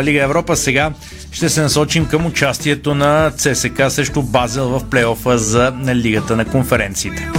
[0.03, 0.55] Лига Европа.
[0.55, 0.91] Сега
[1.31, 7.29] ще се насочим към участието на ЦСК срещу Базел в плейофа за Лигата на конференциите.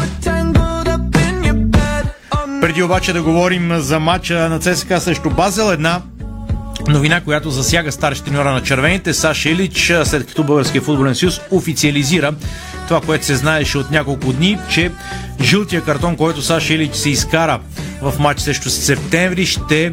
[2.61, 6.03] Преди обаче да говорим за матча на ЦСКА срещу Базел, една
[6.89, 12.33] новина, която засяга старши треньора на червените, Саша Илич, след като Българския футболен съюз официализира
[12.89, 14.91] това, което се знаеше от няколко дни, че
[15.43, 17.61] жълтия картон, който Саша Илич се изкара
[18.03, 19.93] в матч срещу септември, ще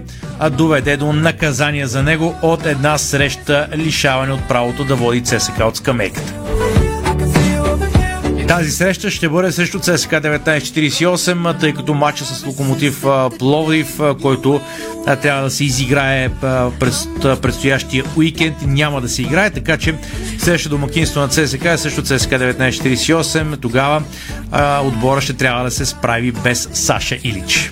[0.52, 5.76] доведе до наказание за него от една среща лишаване от правото да води ЦСКА от
[5.76, 6.49] скамейката.
[8.50, 13.06] Тази среща ще бъде срещу ЦСКА 1948, тъй като матча с Локомотив
[13.40, 14.62] Пловдив, който
[15.22, 16.30] трябва да се изиграе
[16.80, 17.08] през
[17.42, 19.96] предстоящия уикенд, няма да се играе, така че
[20.38, 23.62] следващото домакинство на ЦСКА е срещу ЦСКА 1948.
[23.62, 24.04] Тогава
[24.84, 27.72] отбора ще трябва да се справи без Саша Илич.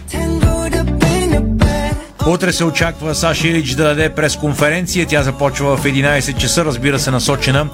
[2.27, 5.05] Утре се очаква Саша Илич да даде пресконференция.
[5.05, 7.69] Тя започва в 11 часа, разбира се, насочена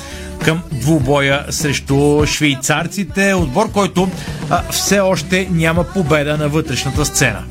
[0.45, 3.33] към двубоя срещу швейцарците.
[3.33, 4.09] Отбор, който
[4.49, 7.43] а, все още няма победа на вътрешната сцена.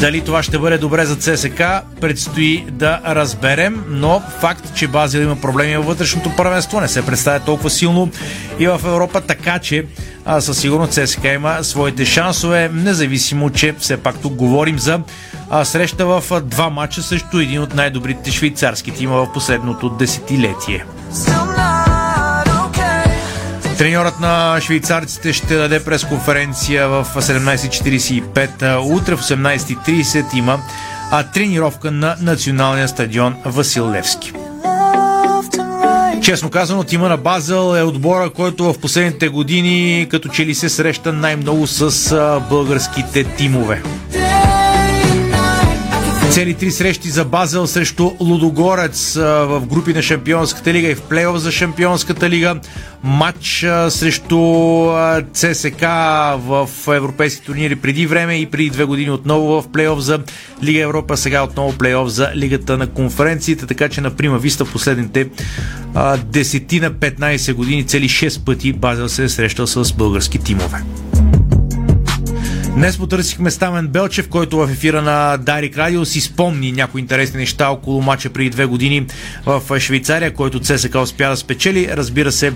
[0.00, 1.62] Дали това ще бъде добре за ЦСК,
[2.00, 7.40] предстои да разберем, но факт, че Базил има проблеми във вътрешното първенство, не се представя
[7.40, 8.10] толкова силно
[8.58, 9.84] и в Европа, така че
[10.24, 15.00] а, със сигурност ЦСК има своите шансове, независимо, че все пак тук говорим за
[15.50, 20.84] а, среща в два матча срещу един от най-добрите швейцарски тима в последното десетилетие.
[23.80, 28.78] Треньорът на швейцарците ще даде пресконференция в 17.45.
[28.78, 30.60] Утре в 18.30 има
[31.10, 34.32] а, тренировка на националния стадион Васил Левски.
[36.22, 40.68] Честно казано, тима на Базел е отбора, който в последните години като че ли се
[40.68, 43.82] среща най-много с българските тимове.
[46.30, 51.36] Цели три срещи за Базел срещу Лудогорец в групи на Шампионската лига и в плейоф
[51.36, 52.60] за Шампионската лига.
[53.02, 54.36] Матч срещу
[55.32, 55.82] ЦСК
[56.36, 60.18] в европейски турнири преди време и преди две години отново в плейоф за
[60.62, 65.28] Лига Европа, сега отново плейоф за Лигата на конференциите, така че на Прима Виста последните
[65.94, 70.82] а, 10 на 15 години цели 6 пъти Базел се е срещал с български тимове.
[72.74, 77.68] Днес потърсихме Стамен Белчев, който в ефира на Дарик Радио си спомни някои интересни неща
[77.68, 79.06] около мача преди две години
[79.46, 81.88] в Швейцария, който ЦСК успя да спечели.
[81.92, 82.52] Разбира се,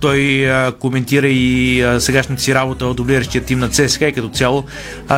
[0.00, 4.64] той коментира и сегашната си работа от дублиращия тим на ЦСК и като цяло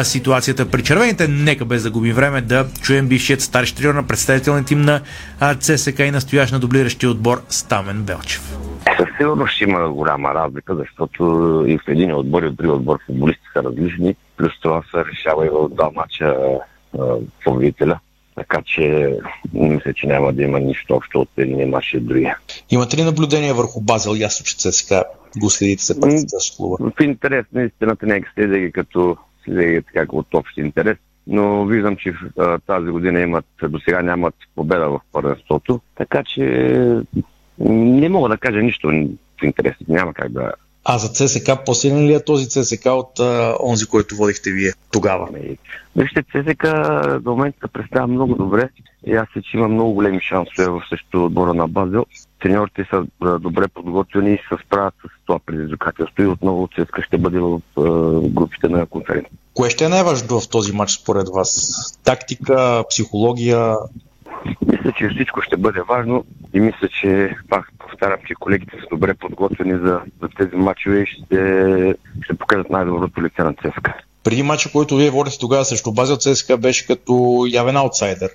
[0.02, 1.28] ситуацията при червените.
[1.28, 5.00] Нека без да губим време да чуем бившият старши треньор на представителния тим на
[5.40, 8.42] а, ЦСК и настоящ на дублиращия отбор Стамен Белчев.
[8.97, 11.25] Със сигурност ще има голяма разлика, защото
[11.69, 14.14] и в един отбор и в друг отбор футболисти са различни.
[14.37, 16.37] Плюс това се решава и в два мача
[17.45, 17.99] победителя.
[18.35, 19.16] Така че
[19.53, 22.38] мисля, че няма да има нищо общо от един мач и другия.
[22.71, 24.14] Имате ли наблюдение върху Базел?
[24.16, 25.05] Ясно, че ЦСКА
[25.40, 26.77] го следите се пак с клуба.
[26.81, 30.97] В интерес на истината нека следя ги като следя така от общ интерес.
[31.27, 35.81] Но виждам, че а, тази година имат, до сега нямат победа в първенството.
[35.97, 36.77] Така че
[37.61, 38.88] не мога да кажа нищо
[39.40, 39.75] в интерес.
[39.88, 40.53] Няма как да...
[40.85, 45.29] А за ЦСК по-силен ли е този ЦСК от а, онзи, който водихте вие тогава?
[45.96, 46.66] Вижте, ЦСК
[47.20, 48.68] до момента представя много добре
[49.07, 52.07] и аз се, че има много големи шансове в същото отбора на Базел.
[52.42, 53.07] Треньорите са
[53.38, 57.61] добре подготвени и се справят с това предизвикателство и отново ЦСК ще бъде в
[58.29, 59.33] групите на конференция.
[59.55, 61.73] Кое ще е най-важното в този матч според вас?
[62.05, 63.77] Тактика, психология,
[64.66, 69.14] мисля, че всичко ще бъде важно и мисля, че пак повтарям, че колегите са добре
[69.14, 73.95] подготвени за, за тези матчове и ще, ще покажат най-доброто лице на ЦСКА.
[74.25, 78.31] Преди матча, който вие водите тогава срещу Базел, ЦСКА беше като явен аутсайдер.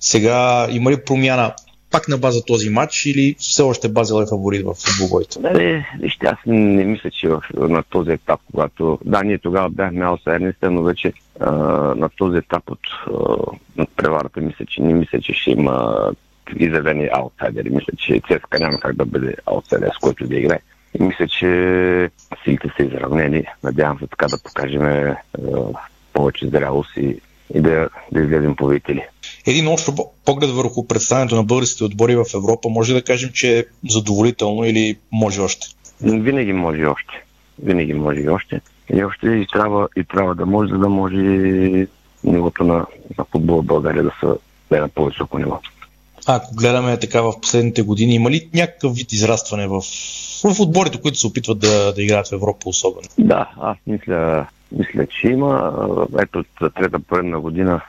[0.00, 1.54] Сега има ли промяна
[1.94, 5.40] пак на база този матч или все още Базел е фаворит в двубойта?
[5.40, 8.98] Не, вижте, аз не мисля, че на този етап, когато...
[9.04, 11.50] Да, ние тогава бяхме аутсайдерите, но вече а,
[11.94, 12.80] на този етап от,
[13.78, 15.96] от преварата мисля, че не мисля, че ще има
[16.56, 17.70] изявени аутсайдери.
[17.70, 20.60] Мисля, че ЦСКА няма как да бъде аутсайдер, с който да играе.
[21.00, 22.10] И мисля, че
[22.44, 23.44] силите са изравнени.
[23.62, 25.14] Надявам се така да покажем
[26.12, 27.20] повече зрялост и,
[27.54, 29.06] и да, да изгледим победители.
[29.46, 29.88] Един общ
[30.24, 34.96] поглед върху представянето на българските отбори в Европа може да кажем, че е задоволително или
[35.12, 35.66] може още?
[36.00, 37.24] Винаги може още.
[37.62, 38.60] Винаги може и още.
[38.94, 41.16] И още и трябва, и трябва да може, за да може
[42.24, 42.86] нивото на,
[43.18, 44.36] на футбол в България да са
[44.70, 45.60] да е на по-високо ниво.
[46.26, 49.80] А, ако гледаме така в последните години, има ли някакъв вид израстване в,
[50.44, 53.08] в отборите, които се опитват да, да играят в Европа особено?
[53.18, 55.72] Да, аз мисля, мисля, че има.
[56.22, 57.80] Ето от трета поредна година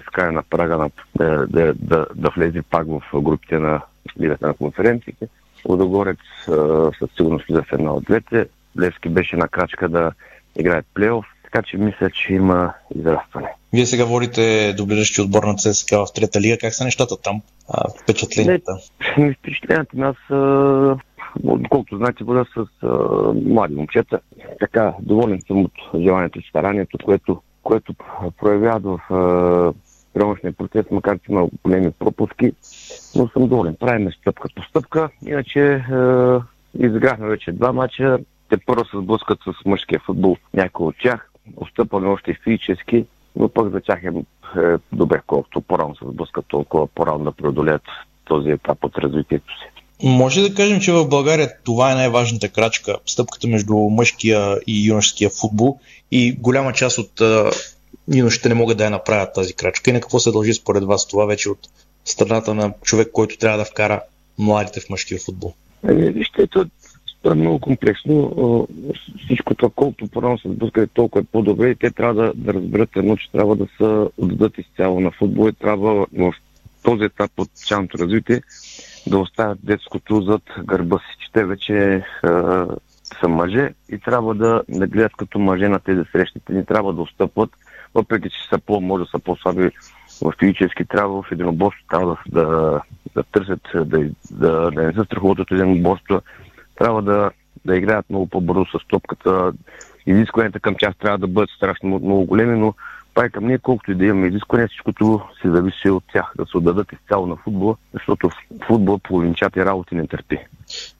[0.00, 3.80] ЦСКА е на прага на, да, да, да, да влезе пак в групите на
[4.20, 5.28] Лигата на конференциите.
[5.68, 6.18] Лудогорец
[6.98, 8.46] със сигурност влиза в една от двете.
[8.80, 10.12] Левски беше на крачка да
[10.58, 13.54] играе плейоф, така че мисля, че има израстване.
[13.72, 16.58] Вие сега водите дублиращи отбор на ЦСКА в трета лига.
[16.58, 17.42] Как са нещата там?
[17.68, 18.72] А, впечатленията?
[19.18, 20.16] Не, впечатленията нас,
[21.70, 22.88] колкото знаете, бъда с а,
[23.32, 24.20] млади момчета.
[24.60, 25.72] Така, доволен съм от
[26.02, 27.94] желанието и старанието, което, което
[28.38, 29.74] проявяват в
[30.14, 32.52] приемащия процес, макар че има големи пропуски,
[33.16, 33.76] но съм доволен.
[33.80, 35.08] Правим стъпка по стъпка.
[35.26, 35.82] Иначе е,
[36.86, 38.18] изиграхме вече два мача.
[38.48, 40.36] Те първо се сблъскат с мъжкия футбол.
[40.54, 41.30] Някои от тях.
[41.56, 43.06] Остъпваме още физически,
[43.36, 44.08] но пък за тях е,
[44.60, 47.82] е добре, колкото по-рано се сблъскат, толкова по-рано да преодолеят
[48.24, 49.71] този етап от развитието си.
[50.02, 55.30] Може да кажем, че в България това е най-важната крачка, стъпката между мъжкия и юношеския
[55.30, 55.78] футбол
[56.10, 57.22] и голяма част от
[58.14, 59.90] юношите не могат да я направят тази крачка.
[59.90, 61.68] И на какво се дължи според вас това вече от
[62.04, 64.00] страната на човек, който трябва да вкара
[64.38, 65.54] младите в мъжкия футбол?
[65.88, 68.68] Ами, вижте, това е много комплексно.
[69.24, 72.90] Всичко това, колкото по-рано се сблъскат, толкова е по-добре и те трябва да, да разберат
[72.96, 76.32] едно, че трябва да се отдадат изцяло на футбол и трябва в
[76.82, 78.42] този етап от цялото развитие
[79.06, 82.02] да оставят детското зад гърба си, че те вече е,
[83.20, 87.02] са мъже и трябва да, да гледат като мъже на тези срещите, не трябва да
[87.02, 87.50] отстъпват,
[87.94, 89.70] въпреки че са по, може да са по-слаби
[90.22, 92.80] в физически, трябва в единоборство, трябва да, да,
[93.14, 93.84] да търсят, да,
[94.30, 96.22] да, да не се страхуват от единоборство,
[96.78, 97.30] трябва да,
[97.64, 99.52] да играят много по-бързо с топката.
[100.06, 102.74] Изискванията към тях трябва да бъдат страшно много големи, но
[103.14, 106.56] пай към ние, колкото и да имаме изисквания, всичкото се зависи от тях, да се
[106.56, 108.30] отдадат изцяло на футбола, защото
[108.66, 110.38] футбол половинчати работи не търпи.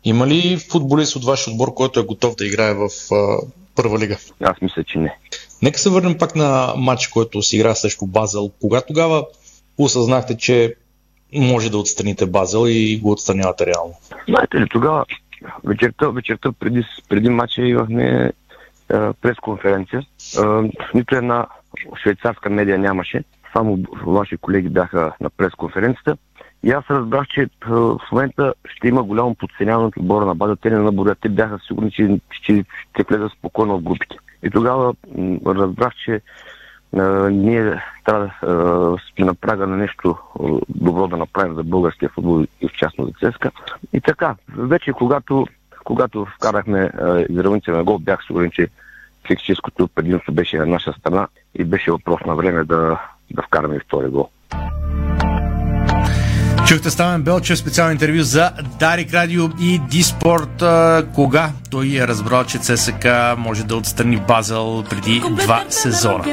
[0.04, 3.38] Има ли футболист от ваш отбор, който е готов да играе в а,
[3.74, 4.16] първа лига?
[4.40, 5.16] Аз мисля, че не.
[5.62, 8.50] Нека се върнем пак на матч, който си игра срещу Базел.
[8.60, 9.26] Кога тогава
[9.78, 10.74] осъзнахте, че
[11.34, 13.94] може да отстраните Базел и го отстранявате реално?
[14.28, 15.04] Знаете ли, тогава
[15.64, 18.32] вечерта, вечерта преди, преди матча имахме
[19.20, 20.02] пресконференция.
[20.94, 21.46] Нито една
[22.02, 23.24] швейцарска медия нямаше.
[23.52, 26.16] Само ваши колеги бяха на пресконференцията.
[26.64, 30.56] И аз разбрах, че в момента ще има голямо подценяване от отбора на база.
[30.56, 31.18] Те не наборят.
[31.20, 32.64] Те бяха сигурни, че ще,
[32.94, 34.16] ще влезат спокойно в групите.
[34.42, 34.94] И тогава
[35.46, 36.20] разбрах, че
[36.96, 40.18] а, ние трябва да сме на прага на нещо
[40.68, 43.50] добро да направим за българския футбол и в частност за ЦСКА.
[43.92, 45.46] И така, вече когато,
[45.84, 46.90] когато вкарахме
[47.28, 48.68] изравнителен гол, бях сигурен, че
[49.26, 53.00] физическото предимство беше на наша страна и беше въпрос на време да,
[53.30, 54.28] да вкараме втори гол.
[56.66, 60.62] Чухте Ставен Белчев специално интервю за Дарик Радио и Диспорт.
[61.14, 63.06] Кога той е разбрал, че ЦСК
[63.36, 66.24] може да отстрани Базел преди два сезона.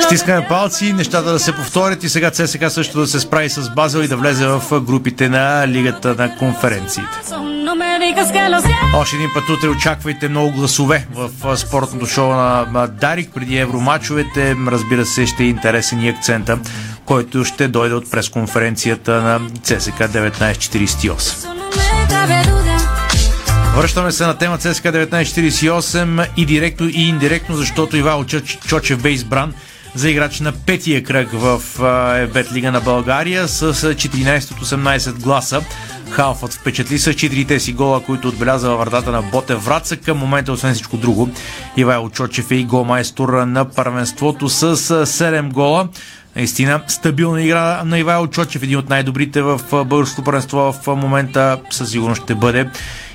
[0.00, 4.00] Стискаме палци, нещата да се повторят и сега ЦСК също да се справи с Базел
[4.00, 7.08] и да влезе в групите на Лигата на конференциите.
[8.94, 14.56] Още един път утре очаквайте много гласове в спортното шоу на Дарик преди евромачовете.
[14.66, 16.58] Разбира се, ще е интересен и акцента,
[17.04, 21.48] който ще дойде от пресконференцията на ЦСК 1948.
[23.76, 28.24] Връщаме се на тема ЦСКА 1948 и директно и индиректно, защото Ивайло
[28.66, 29.54] Чочев бе избран
[29.94, 31.62] за играч на петия кръг в
[32.18, 35.60] Ебет Лига на България с 14 от 18 гласа.
[36.10, 39.96] Халфът впечатли с четирите си гола, които отбеляза във вратата на Боте Враца.
[39.96, 41.28] Към момента, освен всичко друго,
[41.76, 45.88] Ивайло Чочев е и голмайстор на първенството с 7 гола.
[46.36, 51.90] Наистина стабилна игра на Ивайло Чочев, един от най-добрите в българското първенство в момента със
[51.90, 52.70] сигурност ще бъде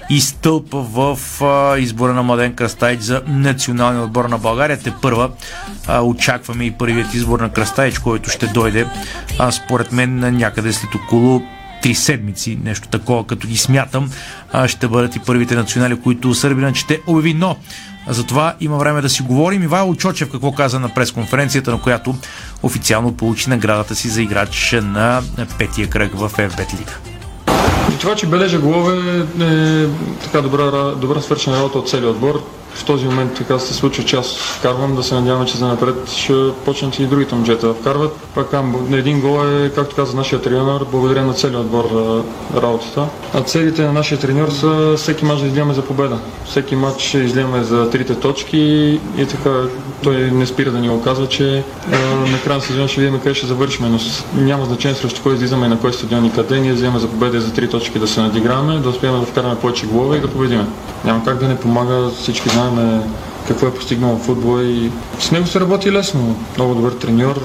[0.10, 4.80] и стълб в а, избора на Младен Кръстайч за националния отбор на България.
[4.80, 5.30] Те първа
[5.88, 8.88] а, очакваме и първият избор на Кръстайч, който ще дойде
[9.40, 11.42] а, според мен някъде след около
[11.84, 14.12] три седмици, нещо такова, като ги смятам,
[14.68, 17.34] ще бъдат и първите национали, които Сърбина ще обяви.
[17.34, 17.56] Но
[18.08, 19.64] затова има време да си говорим.
[19.64, 22.16] Ивайло Чочев какво каза на пресконференцията, на която
[22.64, 25.22] официално получи наградата си за играч на
[25.58, 26.94] петия кръг в FBET Лига.
[28.00, 29.86] Това, че бележа голове е
[30.24, 32.63] така добра, добра свършена работа от целия отбор.
[32.74, 36.10] В този момент така се случва, че аз вкарвам, да се надяваме, че за напред
[36.10, 36.34] ще
[36.66, 38.16] почнат и другите момчета да вкарват.
[38.36, 41.90] Пак там, на един гол е, както каза нашия треньор, благодаря на целия отбор
[42.56, 43.06] работата.
[43.34, 46.20] А целите на нашия треньор са всеки мач да излияме за победа.
[46.46, 48.58] Всеки мач ще излияме за трите точки
[49.18, 49.50] и така
[50.04, 53.20] той не спира да ни го казва, че а, на края на сезона ще видим
[53.20, 54.00] къде ще завършим, но
[54.42, 56.60] няма значение срещу кой излизаме и на кой стадион и къде.
[56.60, 59.86] Ние вземаме за победа за три точки да се надиграваме, да успеем да вкараме повече
[59.86, 60.66] голове и да победиме.
[61.06, 62.63] Няма как да не помага, всички знаем
[63.48, 66.36] какво е постигнал в футбола и с него се работи лесно.
[66.58, 67.36] Много добър треньор,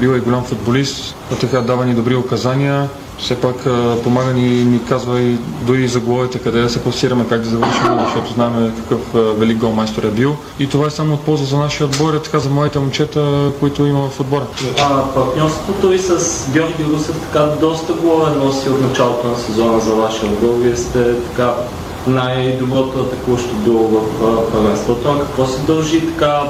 [0.00, 2.88] бил е голям футболист, така дава ни добри указания
[3.18, 3.56] все пак
[4.04, 7.98] помага ни, ни казва и дори за головете къде да се класираме, как да завършим,
[8.04, 9.00] защото знаем какъв
[9.38, 10.36] велик голмайстор е бил.
[10.58, 13.86] И това е само от полза за нашия отбор, и така за моите момчета, които
[13.86, 14.46] има в отбора.
[14.80, 19.94] А партньорството ви с Георги Русев така доста голове носи от началото на сезона за
[19.94, 20.54] вашия отбор.
[20.58, 21.54] Вие сте така
[22.06, 24.02] най-доброто атакуващо било в
[24.52, 25.18] първенството.
[25.20, 26.42] Какво се дължи така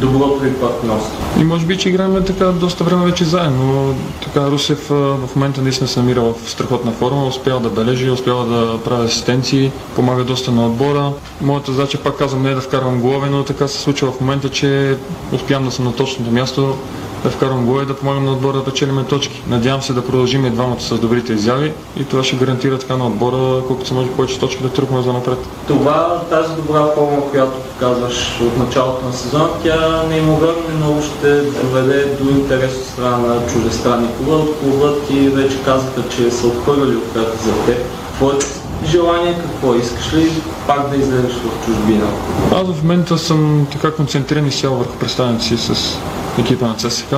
[0.00, 1.12] доброто ви партньорство.
[1.40, 3.94] И може би, че играем така доста време вече заедно.
[4.24, 8.78] Така Русев в момента наистина се намира в страхотна форма, успява да бележи, успява да
[8.78, 11.12] прави асистенции, помага доста на отбора.
[11.40, 14.48] Моята задача, пак казвам, не е да вкарвам голове, но така се случва в момента,
[14.48, 14.96] че
[15.32, 16.74] успявам да съм на точното място,
[17.22, 19.42] да вкарвам гол и да помагам на отбора да печелиме точки.
[19.48, 23.06] Надявам се да продължим и двамата с добрите изяви и това ще гарантира така на
[23.06, 25.38] отбора, колкото се може повече точки да тръгваме за напред.
[25.66, 32.16] Това, тази добра форма, която показваш от началото на сезона, тя неимоверно много ще доведе
[32.20, 34.44] до интерес от страна на чуждестранни клуба.
[34.60, 37.86] Клубът и вече казаха, че са отхвърляли оферта за теб.
[38.16, 38.46] Твоето
[38.84, 39.74] желание какво?
[39.74, 40.32] Искаш ли
[40.66, 42.06] пак да излезеш в чужбина?
[42.52, 45.98] Аз в момента съм така концентриран и сял върху представянето си с
[46.38, 47.14] екипа на ЦСК.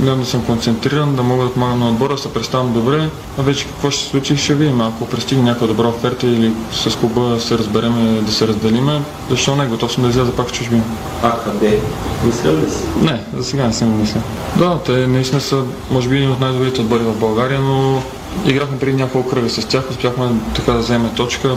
[0.00, 3.08] Гледам да съм концентриран, да мога да помагам на отбора, да се представям добре.
[3.38, 4.80] А вече какво ще се случи, ще видим.
[4.80, 9.66] Ако пристигне някаква добра оферта или с клуба се разбереме да се разделиме, защо не?
[9.66, 10.82] Готов съм да изляза пак в чужбина.
[11.22, 11.80] А къде?
[12.24, 12.82] Мисля ли си?
[13.02, 14.20] Не, за сега не съм мисля.
[14.56, 18.02] Да, те наистина са, може би, един от най-добрите отбори в България, но
[18.46, 21.56] играхме преди няколко кръга с тях, успяхме така да вземем точка.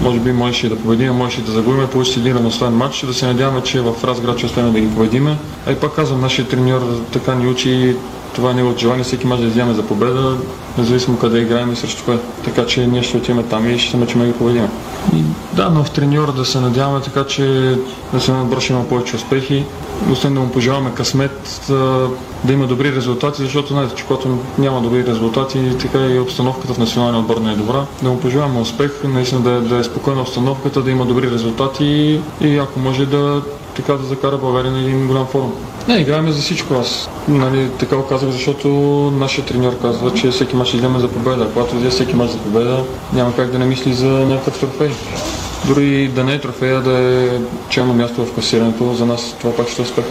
[0.00, 3.62] Може би можеше да победим, можеше да загубим, получи един равностоен матч, да се надяваме,
[3.62, 5.36] че в Разград ще успеем да ги победим.
[5.66, 7.96] А и пак казвам, нашия треньор така ни учи
[8.34, 10.36] това е неговото желание, всеки мач да вземе за победа,
[10.78, 12.18] независимо къде играем и срещу кое.
[12.44, 14.68] Така че ние ще отиваме там и ще се мъчим да ги победим.
[15.16, 15.22] И
[15.52, 17.76] да, нов треньор да се надяваме така, че
[18.12, 19.64] да се отбор има повече успехи.
[20.12, 21.66] Освен да му пожелаваме късмет,
[22.44, 26.78] да има добри резултати, защото знаете, че когато няма добри резултати, така и обстановката в
[26.78, 27.84] националния отбор не е добра.
[28.02, 32.20] Да му пожелаваме успех, наистина да е, да е спокойна обстановката, да има добри резултати
[32.40, 33.42] и ако може да
[33.76, 35.52] така да закара България на един голям форум.
[35.88, 36.74] Не, играем за всичко.
[36.74, 38.68] Аз нали, така го казах, защото
[39.16, 41.48] нашия треньор казва, че всеки мач идеме за победа.
[41.52, 44.90] Когато взе всеки мач за победа, няма как да не мисли за някакъв трофей.
[45.66, 49.68] Дори да не е трофея, да е челно място в класирането, за нас това пак
[49.68, 50.04] ще е успех.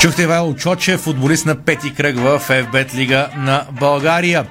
[0.00, 4.46] Чухте Ивайло Чоче, футболист на пети кръг в FBET Лига на България.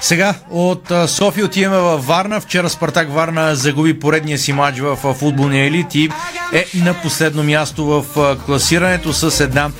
[0.00, 2.40] Сега от София отиваме във Варна.
[2.40, 6.10] Вчера Спартак Варна загуби поредния си матч в футболния елит и
[6.52, 9.70] е на последно място в класирането с една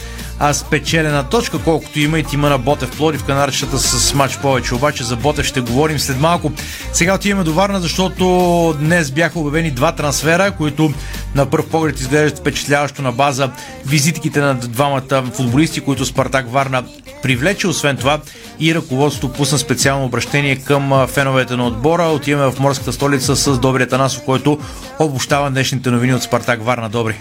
[0.43, 4.75] а спечелена точка, колкото има и тима на Ботев Плодив, канарчета с матч повече.
[4.75, 6.53] Обаче за Ботев ще говорим след малко.
[6.93, 10.93] Сега отиваме до Варна, защото днес бяха обявени два трансфера, които
[11.35, 13.51] на първ поглед изглеждат впечатляващо на база
[13.87, 16.85] визитките на двамата футболисти, които Спартак Варна
[17.23, 17.69] привлече.
[17.69, 18.21] Освен това
[18.61, 22.03] и ръководството пусна специално обращение към феновете на отбора.
[22.03, 24.59] Отиваме в морската столица с Добри Танасов, който
[24.99, 26.89] обобщава днешните новини от Спартак Варна.
[26.89, 27.21] Добри!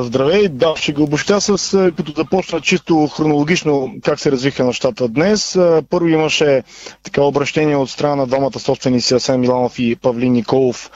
[0.00, 1.58] Здравей, да, ще го обобщя с,
[1.96, 5.58] като започна чисто хронологично как се развиха нещата днес.
[5.90, 6.62] Първо имаше
[7.02, 10.90] така обращение от страна на двамата собственици Асен Миланов и Павлин Николов.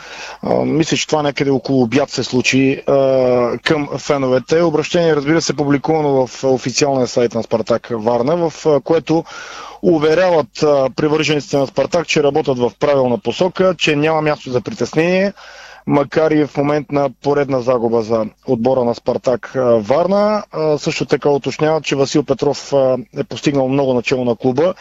[0.56, 2.82] Мисля, че това някъде около обяд се случи
[3.64, 4.62] към феновете.
[4.62, 9.24] Обращение, разбира се, публикувано в официалния сайт на Спартак Варна, в което
[9.82, 10.48] уверяват
[10.96, 15.32] привържениците на Спартак, че работят в правилна посока, че няма място за притеснение
[15.88, 20.42] макар и в момент на поредна загуба за отбора на Спартак Варна.
[20.78, 22.72] Също така уточняват, че Васил Петров
[23.18, 24.74] е постигнал много начало на клуба.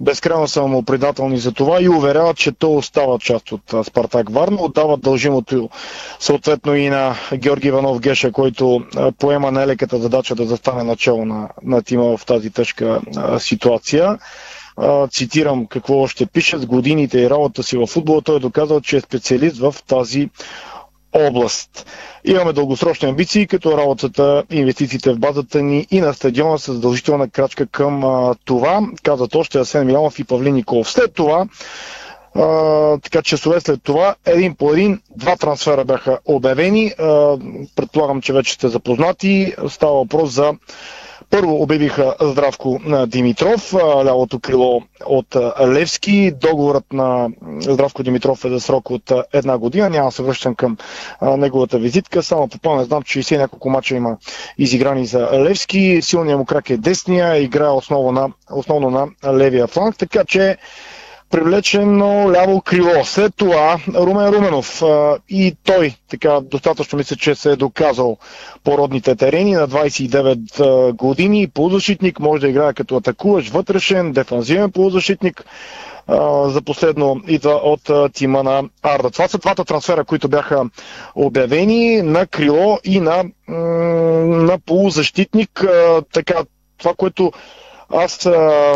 [0.00, 4.62] Безкрайно са му предателни за това и уверяват, че то остава част от Спартак Варна.
[4.62, 5.70] Отдават дължимото
[6.20, 8.84] съответно и на Георги Иванов Геша, който
[9.18, 13.00] поема нелеката задача да застане начало на, на тима в тази тежка
[13.38, 14.18] ситуация
[15.10, 18.96] цитирам какво още пише, с годините и работа си в футбола, той е доказал, че
[18.96, 20.28] е специалист в тази
[21.12, 21.86] област.
[22.24, 27.66] Имаме дългосрочни амбиции, като работата инвестициите в базата ни и на стадиона са задължителна крачка
[27.66, 30.90] към а, това, казват още Асен Миланов и Павлин Николов.
[30.90, 31.46] След това
[32.36, 36.90] Uh, така часове след това, един по един, два трансфера бяха обявени.
[36.90, 39.54] Uh, предполагам, че вече сте запознати.
[39.68, 40.52] Става въпрос за
[41.34, 43.74] първо обявиха Здравко Димитров,
[44.04, 46.32] лявото крило от Левски.
[46.40, 47.28] Договорът на
[47.60, 49.90] Здравко Димитров е за срок от една година.
[49.90, 50.76] Няма се връщам към
[51.22, 52.22] неговата визитка.
[52.22, 54.16] Само попълня, знам, че 60 няколко мача има
[54.58, 55.98] изиграни за Левски.
[56.02, 60.56] Силният му крак е десния, играе основно на, основно на левия фланг, така че
[61.34, 63.04] привлечено ляво крило.
[63.04, 64.82] След това Румен Руменов
[65.28, 68.16] и той така достатъчно мисля, че се е доказал
[68.64, 71.48] по родните терени на 29 години.
[71.48, 75.44] Полузащитник може да играе като атакуваш, вътрешен, дефанзивен полузащитник.
[76.46, 79.10] За последно идва от тима на Арда.
[79.10, 80.64] Това са двата трансфера, които бяха
[81.14, 85.64] обявени на крило и на, на полузащитник.
[86.12, 86.34] Така,
[86.78, 87.32] това, което
[87.94, 88.74] аз а,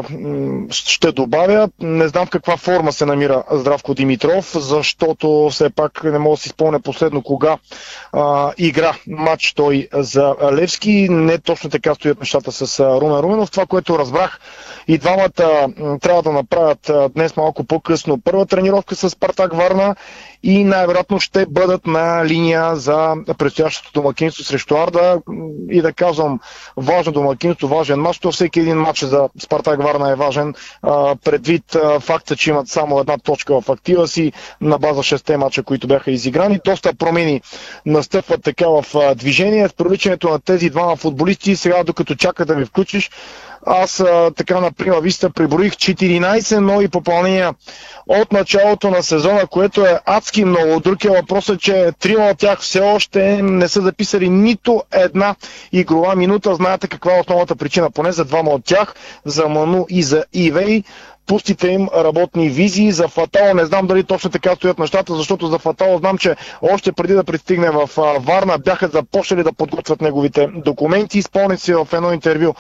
[0.71, 6.19] ще добавя, не знам в каква форма се намира Здравко Димитров, защото все пак не
[6.19, 7.57] мога да си спомня последно кога
[8.13, 11.09] а, игра матч той за Левски.
[11.11, 13.51] Не точно така стоят нещата с Румен Руменов.
[13.51, 14.41] Това, което разбрах,
[14.89, 15.69] и двамата
[16.01, 19.97] трябва да направят днес малко по-късно първа тренировка с Спартак Варна
[20.43, 25.23] и най-вероятно ще бъдат на линия за предстоящото домакинство срещу Арда.
[25.71, 26.41] И да казвам,
[26.77, 30.55] важно домакинство, важен матч, то всеки един матч за Спартак Варна е важен,
[31.19, 31.65] предвид
[32.01, 36.11] факта, че имат само една точка в актива си на база 6 мача, които бяха
[36.11, 36.61] изиграни.
[36.65, 37.43] Доста промени
[37.87, 38.85] настъпват така в
[39.15, 39.69] движение.
[39.69, 43.11] С привличането на тези двама футболисти, сега докато чака да ми включиш,
[43.69, 47.55] аз а, така на прима виста приброих 14 нови попълнения
[48.07, 50.81] от началото на сезона, което е адски много.
[50.81, 51.11] Друг е
[51.59, 55.35] че трима от тях все още не са записали нито една
[55.73, 56.55] игрова минута.
[56.55, 58.95] Знаете каква е основната причина, поне за двама от тях,
[59.25, 60.83] за Ману и за Ивей
[61.29, 62.93] пустите им работни визии.
[62.93, 66.93] За Фатал не знам дали точно така стоят нещата, защото за Фатал знам, че още
[66.93, 71.23] преди да пристигне в Варна бяха започнали да подготвят неговите документи.
[71.23, 72.55] Спомни си в едно интервю,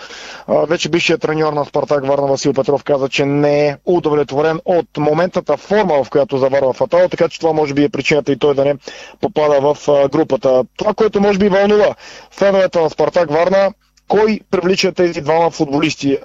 [0.48, 5.56] вече бившият треньор на Спартак Варна Васил Петров каза, че не е удовлетворен от моментната
[5.56, 8.64] форма, в която заварва Фатал, така че това може би е причината и той да
[8.64, 8.74] не
[9.20, 9.76] попада в
[10.08, 10.64] групата.
[10.76, 11.94] Това, което може би вълнува
[12.30, 13.72] феновете на Спартак Варна,
[14.08, 16.18] кой привлича тези двама футболисти?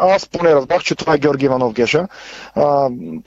[0.00, 2.08] Аз поне разбрах, че това е Георги Иванов Геша.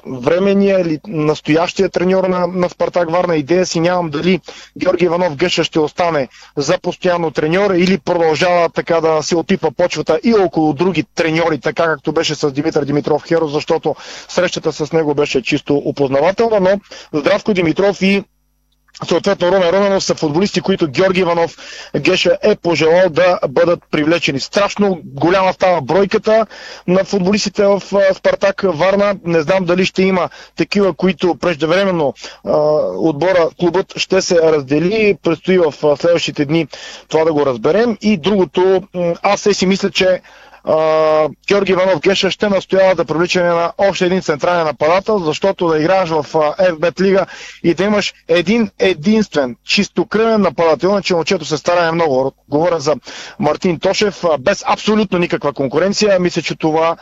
[0.07, 4.39] Временният или настоящия треньор на, на Спартак Варна идея си нямам дали
[4.77, 6.27] Георги Иванов Геша ще остане
[6.57, 11.83] за постоянно треньор или продължава така да се опипа почвата и около други треньори, така
[11.83, 13.95] както беше с Димитър Димитров Херо, защото
[14.27, 16.79] срещата с него беше чисто опознавателна, но
[17.19, 18.23] Здравко Димитров и
[19.05, 21.57] Съответно, Румен Руменов са футболисти, които Георги Иванов
[21.99, 24.39] Геша е пожелал да бъдат привлечени.
[24.39, 26.45] Страшно голяма става бройката
[26.87, 27.81] на футболистите в
[28.13, 29.15] Спартак Варна.
[29.25, 32.13] Не знам дали ще има такива, които преждевременно
[32.97, 35.17] отбора, клубът ще се раздели.
[35.23, 36.67] Предстои в следващите дни
[37.07, 37.97] това да го разберем.
[38.01, 38.83] И другото,
[39.21, 40.21] аз се си мисля, че
[41.47, 46.09] Георги Иванов Геша ще настоява за привличане на още един централен нападател, защото да играеш
[46.09, 46.26] в
[46.59, 47.26] FBET лига
[47.63, 52.32] и да имаш един единствен чистокръвен нападател, иначе момчето се старае много.
[52.49, 52.95] Говоря за
[53.39, 56.20] Мартин Тошев, без абсолютно никаква конкуренция.
[56.20, 56.95] Мисля, че това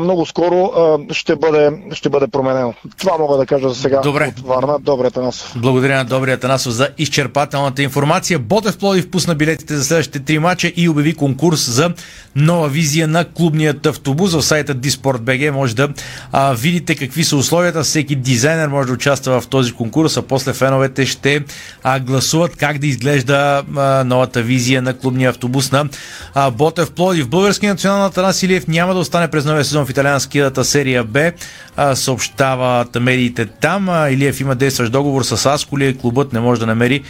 [0.00, 0.72] много скоро
[1.10, 2.74] ще бъде, ще бъде променено.
[2.98, 4.32] Това мога да кажа за сега Добре.
[4.38, 4.78] от Варна.
[4.80, 5.52] Добре, Танасов.
[5.56, 8.38] Благодаря на Добрия Танасов за изчерпателната информация.
[8.38, 11.94] Ботев Плодив пусна билетите за следващите три мача и обяви конкурс за
[12.36, 14.32] нова визия на клубният автобус.
[14.32, 15.88] В сайта Disport.bg може да
[16.32, 17.82] а, видите какви са условията.
[17.82, 21.44] Всеки дизайнер може да участва в този конкурс, а после феновете ще
[21.82, 25.88] а, гласуват как да изглежда а, новата визия на клубния автобус на
[26.34, 27.28] а, Ботев Плодив.
[27.28, 31.32] Български национал Атанас Илиев няма да остане през новия сезон в италианската серия Б.
[31.76, 33.88] А, съобщават медиите там.
[33.88, 35.98] А, Илиев има действащ договор с Асколи.
[35.98, 37.02] Клубът не може да намери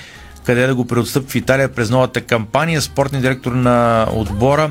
[0.45, 2.83] къде да го преотстъпи в Италия през новата кампания.
[2.83, 4.71] Спортният директор на отбора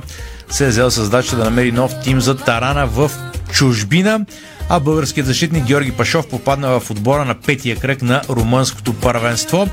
[0.52, 3.12] се е взел с задача да намери нов тим за Тарана в
[3.52, 4.26] чужбина.
[4.70, 9.68] а българският защитник Георги Пашов попадна в отбора на петия кръг на румънското първенство.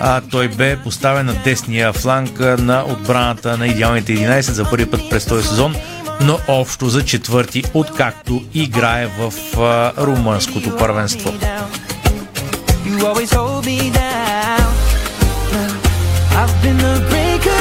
[0.00, 5.00] А, той бе поставен на десния фланг на отбраната на идеалните 11 за първи път
[5.10, 5.74] през този сезон
[6.20, 9.32] но общо за четвърти, откакто играе в
[9.98, 11.32] румънското първенство.
[12.86, 14.68] You always hold me down.
[16.40, 17.57] I've been the breaker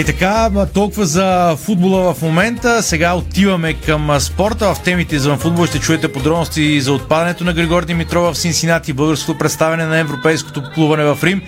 [0.00, 2.82] И така, толкова за футбола в момента.
[2.82, 4.74] Сега отиваме към спорта.
[4.74, 9.38] В темите за футбол ще чуете подробности за отпадането на Григор Димитров в Синсинати, българското
[9.38, 11.42] представяне на европейското плуване в Рим,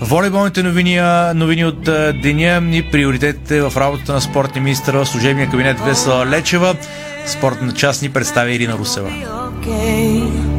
[0.00, 1.00] волейболните новини,
[1.34, 1.82] новини от
[2.22, 6.74] деня и приоритетите в работата на спортния министър в служебния кабинет Весела Лечева.
[7.26, 9.10] Спортна част ни представя Ирина Русева.
[9.66, 10.57] Първата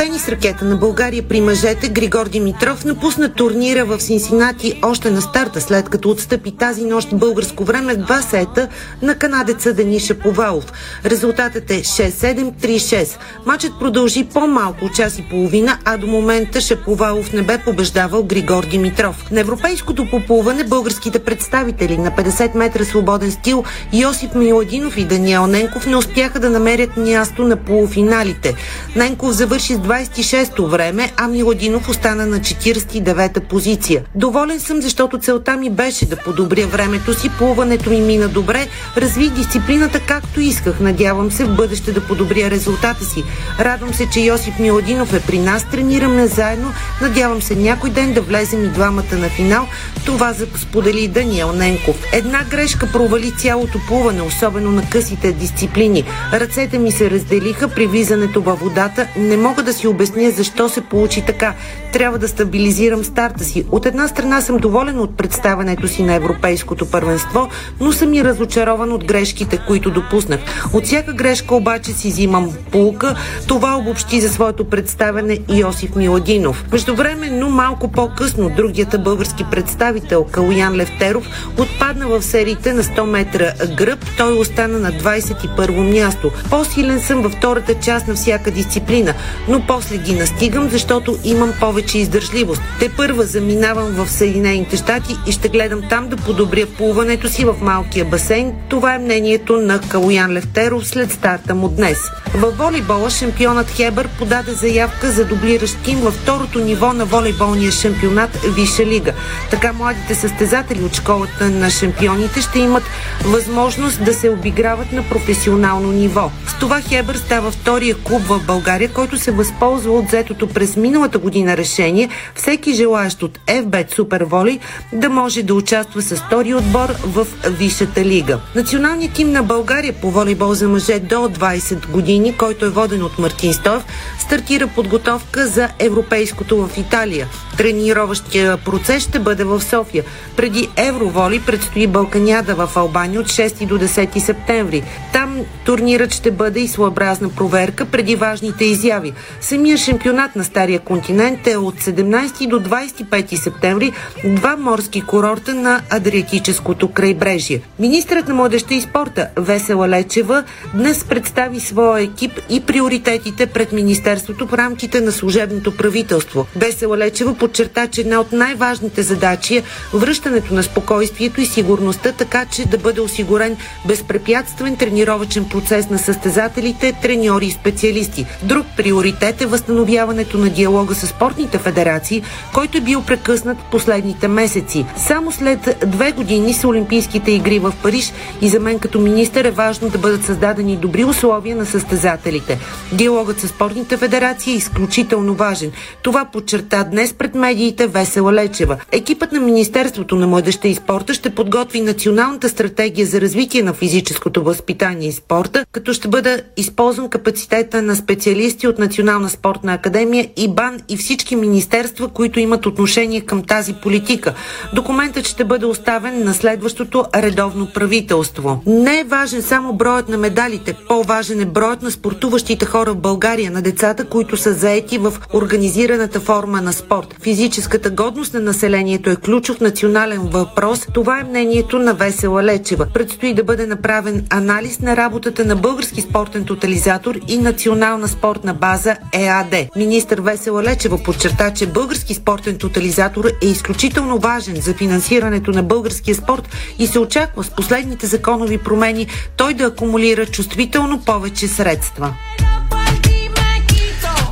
[0.00, 5.60] тенис ракета на България при мъжете Григор Димитров напусна турнира в Синсинати още на старта,
[5.60, 8.68] след като отстъпи тази нощ българско време два сета
[9.02, 10.72] на канадеца Дениша Повалов.
[11.04, 13.16] Резултатът е 6-7-3-6.
[13.46, 19.30] Матчът продължи по-малко час и половина, а до момента Шаповалов не бе побеждавал Григор Димитров.
[19.30, 25.86] На европейското поплуване българските представители на 50 метра свободен стил Йосип Миладинов и Даниел Ненков
[25.86, 28.54] не успяха да намерят място на полуфиналите.
[28.96, 34.02] Ненков завърши с 26-то време, а Миладинов остана на 49-та позиция.
[34.14, 39.30] Доволен съм, защото целта ми беше да подобря времето си, плуването ми мина добре, развих
[39.30, 40.80] дисциплината както исках.
[40.80, 43.24] Надявам се в бъдеще да подобря резултата си.
[43.60, 46.72] Радвам се, че Йосип Миладинов е при нас, тренираме заедно.
[47.02, 49.66] Надявам се някой ден да влезем и двамата на финал.
[50.06, 51.96] Това сподели Даниел Ненков.
[52.12, 56.04] Една грешка провали цялото плуване, особено на късите дисциплини.
[56.32, 59.06] Ръцете ми се разделиха при влизането във водата.
[59.16, 61.54] Не мога да си обясня защо се получи така.
[61.92, 63.64] Трябва да стабилизирам старта си.
[63.70, 67.48] От една страна съм доволен от представането си на Европейското първенство,
[67.80, 70.40] но съм и разочарован от грешките, които допуснах.
[70.72, 73.16] От всяка грешка обаче си взимам полука.
[73.48, 76.64] Това обобщи за своето представяне Йосиф Миладинов.
[76.72, 81.26] Междувременно, малко по-късно, другият български представител Калуян Левтеров
[81.58, 83.98] отпадна в сериите на 100 метра гръб.
[84.18, 86.30] Той остана на 21 място.
[86.50, 89.14] По-силен съм във втората част на всяка дисциплина,
[89.48, 92.62] но после ги настигам, защото имам повече издържливост.
[92.78, 97.54] Те първа заминавам в Съединените щати и ще гледам там да подобря плуването си в
[97.60, 98.52] малкия басейн.
[98.68, 101.98] Това е мнението на Калуян Левтеров след старта му днес.
[102.34, 108.36] Във волейбола шампионът Хебър подаде заявка за дублиращ тим във второто ниво на волейболния шампионат
[108.56, 109.12] Виша лига.
[109.50, 112.82] Така младите състезатели от школата на шампионите ще имат
[113.24, 116.30] възможност да се обиграват на професионално ниво.
[116.46, 119.30] С това Хебър става втория клуб в България, който се
[119.60, 124.58] възползва от взетото през миналата година решение всеки желаящ от FBET Volley
[124.92, 128.40] да може да участва с втори отбор в Висшата лига.
[128.54, 133.18] Националният тим на България по волейбол за мъже до 20 години, който е воден от
[133.18, 133.84] Мартин Стоев,
[134.18, 137.28] стартира подготовка за европейското в Италия.
[137.56, 140.04] Тренироващия процес ще бъде в София.
[140.36, 144.82] Преди Евроволи предстои Балканяда в Албания от 6 до 10 септември.
[145.12, 149.12] Там турнирът ще бъде и своеобразна проверка преди важните изяви.
[149.50, 153.92] Самия шампионат на Стария континент е от 17 до 25 септември
[154.24, 157.60] два морски курорта на Адриатическото крайбрежие.
[157.78, 160.44] Министрът на младеща и спорта Весела Лечева
[160.74, 166.46] днес представи своя екип и приоритетите пред Министерството в рамките на служебното правителство.
[166.56, 169.62] Весела Лечева подчерта, че една от най-важните задачи е
[169.94, 176.92] връщането на спокойствието и сигурността, така че да бъде осигурен безпрепятствен тренировачен процес на състезателите,
[177.02, 178.26] треньори и специалисти.
[178.42, 182.22] Друг приоритет е възстановяването на диалога с спортните федерации,
[182.54, 184.86] който е бил прекъснат последните месеци.
[184.96, 189.50] Само след две години с Олимпийските игри в Париж и за мен като министър е
[189.50, 192.58] важно да бъдат създадени добри условия на състезателите.
[192.92, 195.72] Диалогът с спортните федерации е изключително важен.
[196.02, 198.76] Това подчерта днес пред медиите Весела Лечева.
[198.92, 204.42] Екипът на Министерството на младеща и спорта ще подготви националната стратегия за развитие на физическото
[204.42, 208.78] възпитание и спорта, като ще бъде използван капацитета на специалисти от
[209.20, 214.34] Национална спортна академия и БАН и всички министерства, които имат отношение към тази политика.
[214.74, 218.62] Документът ще бъде оставен на следващото редовно правителство.
[218.66, 223.50] Не е важен само броят на медалите, по-важен е броят на спортуващите хора в България,
[223.50, 227.14] на децата, които са заети в организираната форма на спорт.
[227.22, 230.86] Физическата годност на населението е ключов национален въпрос.
[230.94, 232.86] Това е мнението на Весела Лечева.
[232.94, 238.96] Предстои да бъде направен анализ на работата на Български спортен тотализатор и Национална спортна база
[239.12, 239.54] ЕАД.
[239.76, 246.14] Министър Весела Лечева подчерта, че български спортен тотализатор е изключително важен за финансирането на българския
[246.14, 246.48] спорт
[246.78, 249.06] и се очаква с последните законови промени
[249.36, 252.14] той да акумулира чувствително повече средства.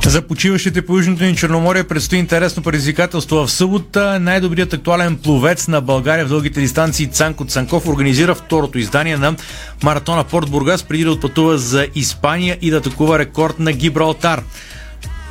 [0.09, 3.35] За почиващите по Южното ни Черноморие предстои интересно предизвикателство.
[3.35, 9.17] В събота най-добрият актуален пловец на България в дългите дистанции Цанко Цанков организира второто издание
[9.17, 9.35] на
[9.83, 14.43] маратона Порт Бургас преди да отпътува за Испания и да атакува рекорд на Гибралтар.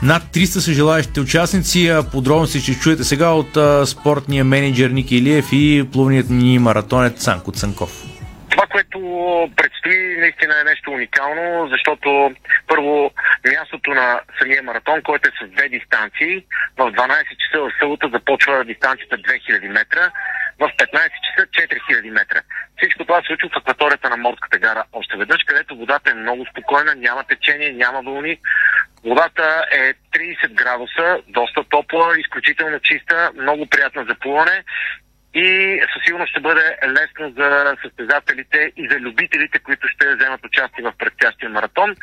[0.02, 1.92] Над 300 са желаящите участници.
[2.12, 3.58] Подробности ще чуете сега от
[3.88, 8.17] спортния менеджер Ники Илиев и плувният ни маратонец Цанко Цанков.
[8.51, 8.99] Това, което
[9.57, 12.34] предстои, наистина е нещо уникално, защото
[12.66, 13.11] първо
[13.53, 16.44] мястото на самия маратон, който е с две дистанции,
[16.76, 20.11] в 12 часа в събота започва дистанцията 2000 метра,
[20.59, 21.46] в 15 часа
[21.92, 22.40] 4000 метра.
[22.76, 26.46] Всичко това се случва в акваторията на Морската гара още веднъж, където водата е много
[26.51, 28.38] спокойна, няма течение, няма вълни.
[29.05, 34.64] Водата е 30 градуса, доста топла, изключително чиста, много приятна за плуване
[35.39, 40.84] и със сигурност ще бъде лесно за състезателите и за любителите, които ще вземат участие
[40.84, 41.95] в предстоящия маратон.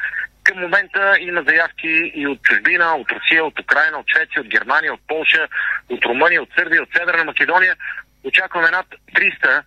[0.43, 4.93] Към момента има заявки и от чужбина, от Русия, от Украина, от Швеция, от Германия,
[4.93, 5.47] от Полша,
[5.89, 7.75] от Румъния, от Сърбия, от Северна Македония.
[8.23, 9.63] Очакваме над 300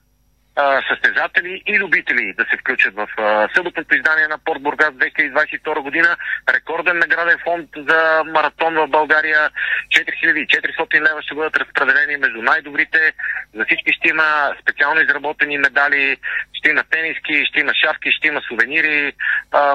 [0.89, 6.17] състезатели и любители да се включат в а, съботното издание на Порт Бургас 2022 година.
[6.55, 9.51] Рекорден награден фонд за маратон в България.
[9.91, 13.13] 4400 лева ще бъдат разпределени между най-добрите.
[13.55, 16.17] За всички ще има специално изработени медали,
[16.53, 19.13] ще има тениски, ще има шапки, ще има сувенири,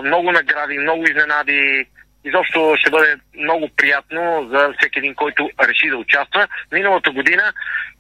[0.04, 1.86] много награди, много изненади.
[2.26, 6.48] Изобщо ще бъде много приятно за всеки един, който реши да участва.
[6.72, 7.54] Миналата година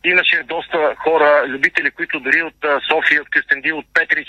[0.04, 2.56] имаше доста хора, любители, които дори от
[2.90, 4.28] София, от Кюстенди, от Петрич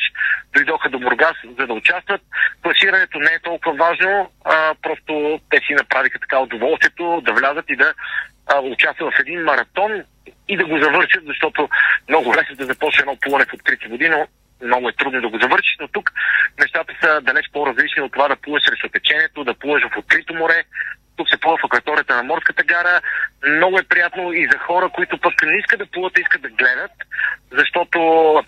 [0.54, 2.20] дойдоха до Бургас, за да участват.
[2.62, 7.76] Класирането не е толкова важно, а, просто те си направиха така удоволствието да влязат и
[7.76, 7.94] да
[8.62, 10.02] участват в един маратон
[10.48, 11.68] и да го завършат, защото
[12.08, 14.26] много лесно да започне едно плуване в открити води, но
[14.64, 16.12] много е трудно да го завършиш, но тук
[16.60, 20.64] нещата са далеч по-различни от това да плуваш срещу течението, да плуваш в открито море.
[21.16, 23.00] Тук се плува в акваторията на Морската гара.
[23.46, 26.92] Много е приятно и за хора, които пък не искат да плуват, искат да гледат,
[27.50, 27.98] защото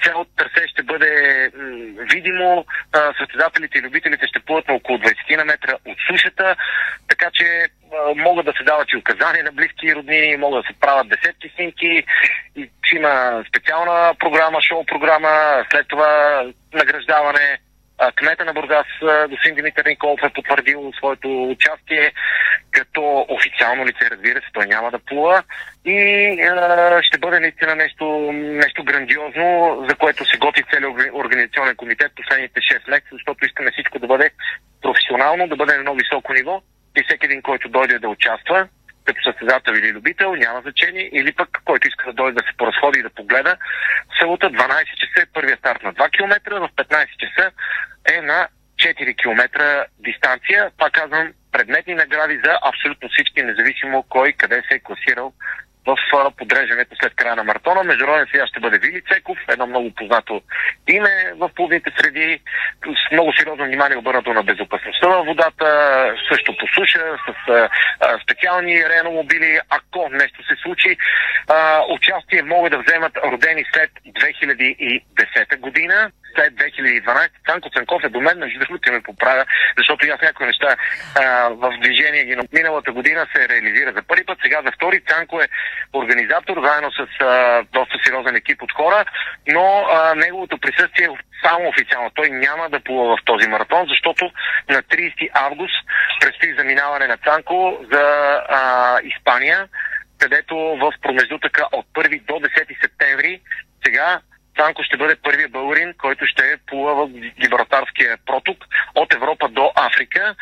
[0.05, 1.11] цялото търсе ще бъде
[1.57, 2.67] м- видимо.
[2.93, 6.57] А, състезателите и любителите ще плуват на около 20 на метра от сушата,
[7.09, 10.67] така че а, могат да се дават и указания на близки и роднини, могат да
[10.73, 12.05] се правят десетки снимки,
[12.57, 16.43] и ще има специална програма, шоу програма, след това
[16.75, 17.59] награждаване.
[18.17, 18.87] Кмета на Бургас,
[19.31, 22.13] господин Димитър Николов е потвърдил своето участие
[22.71, 25.43] като официално лице, разбира се, той няма да плува.
[25.85, 25.99] И
[26.41, 32.13] а, ще бъде наистина нещо, нещо грандиозно, за което се готви целият орга- организационен комитет
[32.17, 34.31] последните 6 месеца, защото искаме всичко да бъде
[34.83, 36.63] професионално, да бъде на много високо ниво
[36.97, 38.69] и всеки един, който дойде да участва,
[39.07, 42.99] като състезател или любител, няма значение, или пък който иска да дойде да се поразходи
[42.99, 43.57] и да погледа.
[44.21, 47.51] Събота 12 часа е първият старт на 2 км, в 15 часа
[48.17, 49.49] е на 4 км
[49.99, 50.71] дистанция.
[50.79, 55.33] Пак казвам, предметни награди за абсолютно всички, независимо кой къде се е класирал
[55.87, 55.97] в
[56.37, 57.83] подреждането след края на маратона.
[57.83, 60.43] Международен сега ще бъде Вили Цеков, едно много познато
[60.89, 62.41] име в плувните среди,
[62.87, 65.67] с много сериозно внимание обърнато на безопасността на водата,
[66.29, 67.69] също по суша, с а,
[68.23, 70.97] специални реномобили, ако нещо се случи.
[71.49, 77.29] А, участие могат да вземат родени след 2010 година, след 2012.
[77.47, 79.45] Цанко Цанков е до мен, между другото ме поправя,
[79.79, 80.77] защото и аз някои неща
[81.15, 84.39] а, в движение ги миналата година се реализира за първи път.
[84.43, 85.49] Сега за втори Цанко е
[85.93, 89.05] организатор, заедно с а, доста сериозен екип от хора,
[89.49, 91.09] но а, неговото присъствие
[91.45, 92.11] само официално.
[92.15, 94.31] Той няма да плува в този маратон, защото
[94.69, 95.77] на 30 август
[96.21, 98.05] предстои заминаване на Цанко за
[98.49, 99.69] а, Испания,
[100.19, 103.41] където в промеждутъка от 1 до 10 септември
[103.87, 104.21] сега
[104.57, 110.35] Цанко ще бъде първият българин, който ще плува в Гибралтарския проток от Европа до Африка.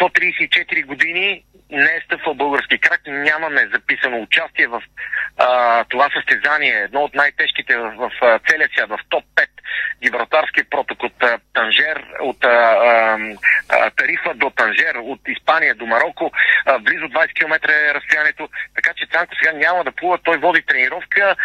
[0.00, 4.82] 134 години не е стъпвал български крак, нямаме записано участие в
[5.36, 9.46] а, това състезание, едно от най-тежките в, в, целия свят, в топ 5,
[10.02, 12.48] Гибралтарския проток от а, Танжер, от а,
[13.68, 16.32] а, Тарифа до Танжер, от Испания до Марокко,
[16.66, 20.62] а, близо 20 км е разстоянието, така че Цанко сега няма да плува, той води
[20.62, 21.36] тренировка,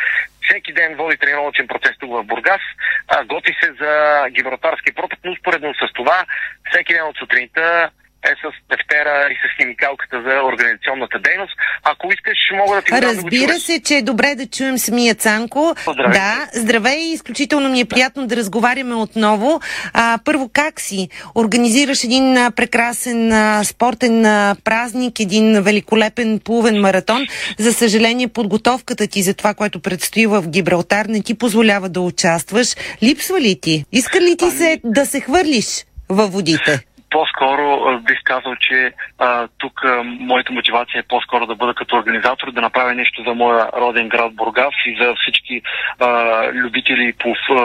[0.49, 2.61] всеки ден води тренировъчен процес тук в Бургас,
[3.07, 6.25] а, готи се за Гибралтарски проток, но споредно с това,
[6.71, 7.91] всеки ден от сутринта
[8.31, 11.53] е с тефтера и с химикалката за организационната дейност.
[11.83, 15.15] Ако искаш, мога да ти го да Разбира се, че е добре да чуем самия
[15.15, 15.75] Цанко.
[15.81, 16.19] Здравейте.
[16.19, 19.61] Да, здравей, изключително ми е приятно да разговаряме отново.
[19.93, 21.09] А, първо, как си?
[21.35, 27.27] Организираш един а, прекрасен а, спортен а, празник, един великолепен плувен маратон.
[27.59, 32.75] За съжаление, подготовката ти за това, което предстои в Гибралтар, не ти позволява да участваш.
[33.03, 33.85] Липсва ли ти?
[33.91, 36.85] Иска ли ти се да се хвърлиш във водите?
[37.15, 42.51] По-скоро бих казал, че а, тук а, моята мотивация е по-скоро да бъда като организатор,
[42.51, 45.61] да направя нещо за моя роден град Бургас и за всички
[45.99, 46.07] а,
[46.53, 47.55] любители плов, а,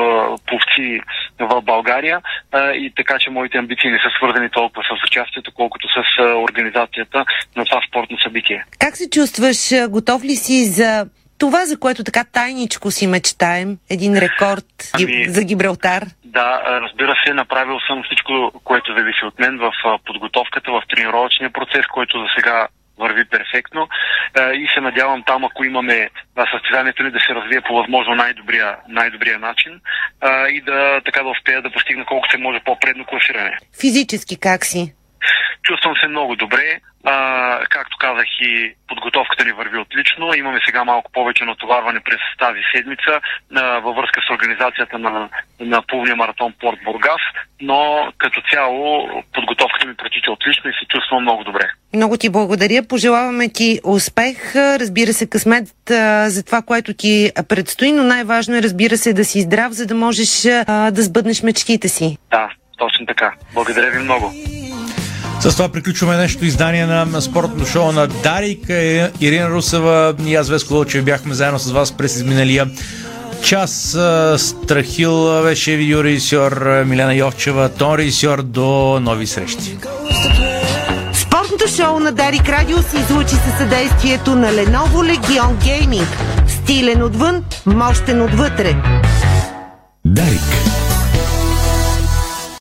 [0.47, 1.01] пловци
[1.39, 2.21] в България.
[2.53, 6.23] А, и така, че моите амбиции не са свързани толкова с участието, колкото с а,
[6.23, 7.25] организацията
[7.57, 8.65] на това спортно събитие.
[8.79, 9.89] Как се чувстваш?
[9.89, 11.07] Готов ли си за
[11.41, 13.78] това, за което така тайничко си мечтаем?
[13.91, 16.03] Един рекорд Ами- за Гибралтар?
[16.24, 19.72] Да, разбира се, направил съм всичко, което зависи от мен в
[20.07, 22.68] подготовката, в тренировъчния процес, който за сега
[22.99, 23.88] върви перфектно
[24.55, 26.11] и се надявам там, ако имаме
[26.53, 29.80] състезанието ни да се развие по възможно най-добрия, най-добрия начин
[30.49, 33.59] и да така да успея да постигна колко се може по-предно класиране.
[33.80, 34.95] Физически как си?
[35.62, 36.81] Чувствам се много добре.
[37.05, 37.14] А,
[37.71, 40.35] както казах и подготовката ни върви отлично.
[40.35, 43.21] Имаме сега малко повече натоварване през тази седмица
[43.57, 45.29] а, във връзка с организацията на,
[45.61, 47.23] на плувния маратон Порт Бургас,
[47.61, 51.68] но като цяло подготовката ми протича отлично и се чувствам много добре.
[51.95, 52.83] Много ти благодаря.
[52.89, 54.57] Пожелаваме ти успех.
[54.57, 59.25] Разбира се, късмет а, за това, което ти предстои, но най-важно е, разбира се, да
[59.25, 62.18] си здрав, за да можеш а, да сбъднеш мечтите си.
[62.31, 62.49] Да,
[62.79, 63.33] точно така.
[63.55, 64.33] Благодаря ви много.
[65.41, 68.68] С това приключваме нещо издание на спортното шоу на Дарик.
[69.20, 72.70] Ирина Русева и аз Веско Лълчев бяхме заедно с вас през изминалия
[73.43, 73.99] час.
[74.36, 78.43] Страхил беше видеорежисьор, Милена Йовчева, тон режисьор.
[78.43, 79.76] До нови срещи.
[81.12, 86.07] Спортното шоу на Дарик Радио се излучи със съдействието на Lenovo Legion Gaming.
[86.49, 88.76] Стилен отвън, мощен отвътре.
[90.05, 90.70] Дарик.